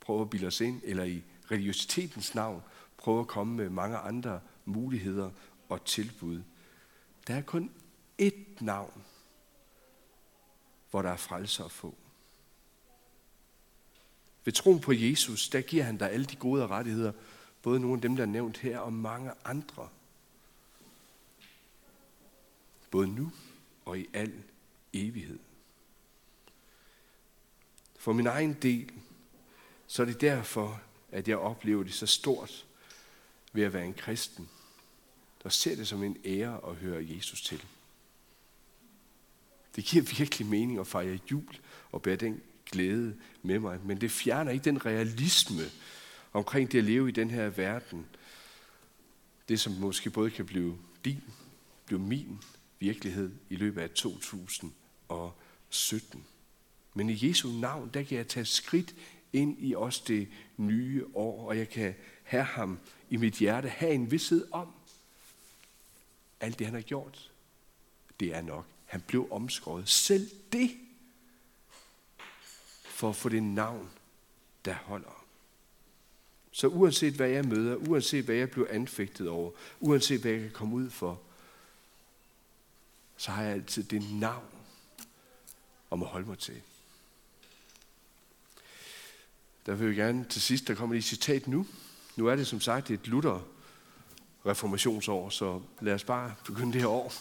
prøver 0.00 0.22
at 0.22 0.30
bilde 0.30 0.46
os 0.46 0.60
ind, 0.60 0.80
eller 0.84 1.04
i 1.04 1.22
religiøsitetens 1.50 2.34
navn, 2.34 2.62
prøver 2.96 3.20
at 3.20 3.28
komme 3.28 3.56
med 3.56 3.70
mange 3.70 3.96
andre 3.96 4.40
muligheder 4.64 5.30
og 5.68 5.84
tilbud. 5.84 6.42
Der 7.26 7.34
er 7.34 7.42
kun 7.42 7.70
ét 8.22 8.64
navn, 8.64 9.04
hvor 10.90 11.02
der 11.02 11.10
er 11.10 11.16
frelser 11.16 11.64
at 11.64 11.72
få. 11.72 11.94
Ved 14.48 14.52
troen 14.52 14.80
på 14.80 14.92
Jesus, 14.92 15.48
der 15.48 15.60
giver 15.60 15.84
han 15.84 15.96
dig 15.96 16.10
alle 16.10 16.26
de 16.26 16.36
gode 16.36 16.66
rettigheder, 16.66 17.12
både 17.62 17.80
nogle 17.80 17.94
af 17.94 18.00
dem, 18.00 18.16
der 18.16 18.22
er 18.22 18.26
nævnt 18.26 18.58
her, 18.58 18.78
og 18.78 18.92
mange 18.92 19.32
andre. 19.44 19.88
Både 22.90 23.08
nu 23.08 23.32
og 23.84 23.98
i 23.98 24.06
al 24.12 24.32
evighed. 24.92 25.38
For 27.98 28.12
min 28.12 28.26
egen 28.26 28.54
del, 28.54 28.92
så 29.86 30.02
er 30.02 30.06
det 30.06 30.20
derfor, 30.20 30.80
at 31.12 31.28
jeg 31.28 31.38
oplever 31.38 31.82
det 31.82 31.94
så 31.94 32.06
stort 32.06 32.66
ved 33.52 33.62
at 33.62 33.72
være 33.72 33.86
en 33.86 33.94
kristen, 33.94 34.48
der 35.42 35.48
ser 35.48 35.76
det 35.76 35.88
som 35.88 36.02
en 36.02 36.16
ære 36.24 36.60
at 36.68 36.74
høre 36.74 37.06
Jesus 37.08 37.42
til. 37.42 37.64
Det 39.76 39.84
giver 39.84 40.16
virkelig 40.18 40.48
mening 40.48 40.78
at 40.78 40.86
fejre 40.86 41.18
jul 41.30 41.58
og 41.92 42.02
bære 42.02 42.16
den 42.16 42.42
glæde 42.70 43.16
med 43.42 43.58
mig, 43.58 43.80
men 43.84 44.00
det 44.00 44.10
fjerner 44.10 44.50
ikke 44.50 44.64
den 44.64 44.86
realisme 44.86 45.62
omkring 46.32 46.72
det 46.72 46.78
at 46.78 46.84
leve 46.84 47.08
i 47.08 47.12
den 47.12 47.30
her 47.30 47.48
verden. 47.48 48.06
Det, 49.48 49.60
som 49.60 49.72
måske 49.72 50.10
både 50.10 50.30
kan 50.30 50.46
blive 50.46 50.78
din, 51.04 51.22
blive 51.86 52.00
min 52.00 52.38
virkelighed 52.78 53.30
i 53.50 53.56
løbet 53.56 53.82
af 53.82 53.90
2017. 53.90 56.24
Men 56.94 57.10
i 57.10 57.28
Jesu 57.28 57.48
navn, 57.48 57.90
der 57.94 58.02
kan 58.02 58.18
jeg 58.18 58.28
tage 58.28 58.44
skridt 58.44 58.94
ind 59.32 59.56
i 59.58 59.74
også 59.74 60.02
det 60.08 60.28
nye 60.56 61.04
år, 61.14 61.48
og 61.48 61.58
jeg 61.58 61.68
kan 61.68 61.94
have 62.22 62.44
ham 62.44 62.78
i 63.10 63.16
mit 63.16 63.34
hjerte, 63.34 63.68
have 63.68 63.92
en 63.92 64.10
vidshed 64.10 64.46
om, 64.52 64.68
alt 66.40 66.58
det 66.58 66.66
han 66.66 66.74
har 66.74 66.82
gjort, 66.82 67.30
det 68.20 68.34
er 68.34 68.42
nok. 68.42 68.66
Han 68.84 69.00
blev 69.00 69.28
omskåret. 69.30 69.88
Selv 69.88 70.30
det, 70.52 70.70
for 72.98 73.08
at 73.08 73.16
få 73.16 73.28
det 73.28 73.42
navn, 73.42 73.90
der 74.64 74.74
holder. 74.74 75.24
Så 76.50 76.66
uanset 76.66 77.14
hvad 77.14 77.28
jeg 77.28 77.44
møder, 77.44 77.76
uanset 77.76 78.24
hvad 78.24 78.34
jeg 78.34 78.50
bliver 78.50 78.66
anfægtet 78.70 79.28
over, 79.28 79.50
uanset 79.80 80.20
hvad 80.20 80.30
jeg 80.30 80.40
kan 80.40 80.50
komme 80.50 80.74
ud 80.74 80.90
for, 80.90 81.20
så 83.16 83.30
har 83.30 83.42
jeg 83.42 83.52
altid 83.52 83.82
det 83.82 84.10
navn 84.12 84.44
om 85.90 86.02
at 86.02 86.08
holde 86.08 86.28
mig 86.28 86.38
til. 86.38 86.62
Der 89.66 89.74
vil 89.74 89.86
jeg 89.86 89.96
gerne 89.96 90.24
til 90.24 90.42
sidst, 90.42 90.68
der 90.68 90.74
kommer 90.74 90.94
lige 90.94 91.00
et 91.00 91.04
citat 91.04 91.48
nu. 91.48 91.66
Nu 92.16 92.26
er 92.26 92.36
det 92.36 92.46
som 92.46 92.60
sagt 92.60 92.90
et 92.90 93.06
Luther 93.06 93.48
reformationsår, 94.46 95.28
så 95.28 95.60
lad 95.80 95.94
os 95.94 96.04
bare 96.04 96.34
begynde 96.44 96.72
det 96.72 96.80
her 96.80 96.88
år. 96.88 97.12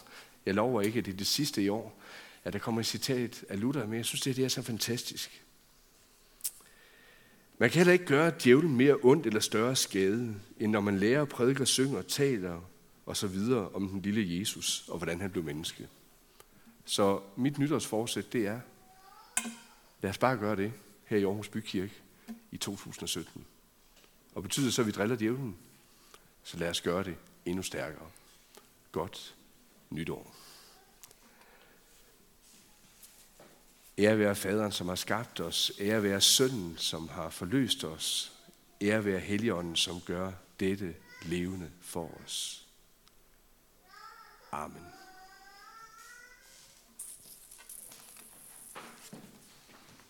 Jeg 0.45 0.53
lover 0.53 0.81
ikke, 0.81 0.99
at 0.99 1.05
det 1.05 1.13
er 1.13 1.17
det 1.17 1.27
sidste 1.27 1.63
i 1.63 1.69
år, 1.69 2.01
at 2.43 2.53
der 2.53 2.59
kommer 2.59 2.81
et 2.81 2.87
citat 2.87 3.45
af 3.49 3.59
Luther, 3.59 3.85
men 3.85 3.97
jeg 3.97 4.05
synes, 4.05 4.21
det, 4.21 4.35
det 4.35 4.45
er 4.45 4.49
så 4.49 4.61
fantastisk. 4.61 5.43
Man 7.57 7.69
kan 7.69 7.77
heller 7.77 7.93
ikke 7.93 8.05
gøre 8.05 8.31
djævlen 8.43 8.75
mere 8.75 8.97
ondt 9.01 9.25
eller 9.25 9.39
større 9.39 9.75
skade, 9.75 10.35
end 10.59 10.71
når 10.71 10.79
man 10.79 10.99
lærer, 10.99 11.25
prædiker, 11.25 11.65
synger, 11.65 12.01
taler 12.01 12.61
og 13.05 13.17
så 13.17 13.27
videre 13.27 13.69
om 13.69 13.89
den 13.89 14.01
lille 14.01 14.39
Jesus 14.39 14.85
og 14.87 14.97
hvordan 14.97 15.21
han 15.21 15.31
blev 15.31 15.43
menneske. 15.43 15.87
Så 16.85 17.21
mit 17.35 17.57
nytårsforsæt, 17.57 18.33
det 18.33 18.47
er, 18.47 18.59
lad 20.01 20.09
os 20.09 20.17
bare 20.17 20.37
gøre 20.37 20.55
det 20.55 20.73
her 21.05 21.17
i 21.17 21.23
Aarhus 21.23 21.49
Bykirke 21.49 21.93
i 22.51 22.57
2017. 22.57 23.45
Og 24.35 24.43
betyder 24.43 24.71
så, 24.71 24.81
at 24.81 24.85
vi 24.85 24.91
driller 24.91 25.15
djævlen? 25.15 25.55
Så 26.43 26.57
lad 26.57 26.69
os 26.69 26.81
gøre 26.81 27.03
det 27.03 27.15
endnu 27.45 27.63
stærkere. 27.63 28.05
Godt 28.91 29.35
nytår. 29.89 30.35
Ære 33.97 34.19
være 34.19 34.35
faderen, 34.35 34.71
som 34.71 34.87
har 34.87 34.95
skabt 34.95 35.39
os. 35.39 35.71
Ære 35.79 36.03
være 36.03 36.21
sønnen, 36.21 36.77
som 36.77 37.09
har 37.09 37.29
forløst 37.29 37.83
os. 37.83 38.31
Ære 38.81 39.05
være 39.05 39.19
helligånden, 39.19 39.75
som 39.75 40.01
gør 40.01 40.31
dette 40.59 40.95
levende 41.25 41.71
for 41.81 42.11
os. 42.25 42.65
Amen. 44.51 44.96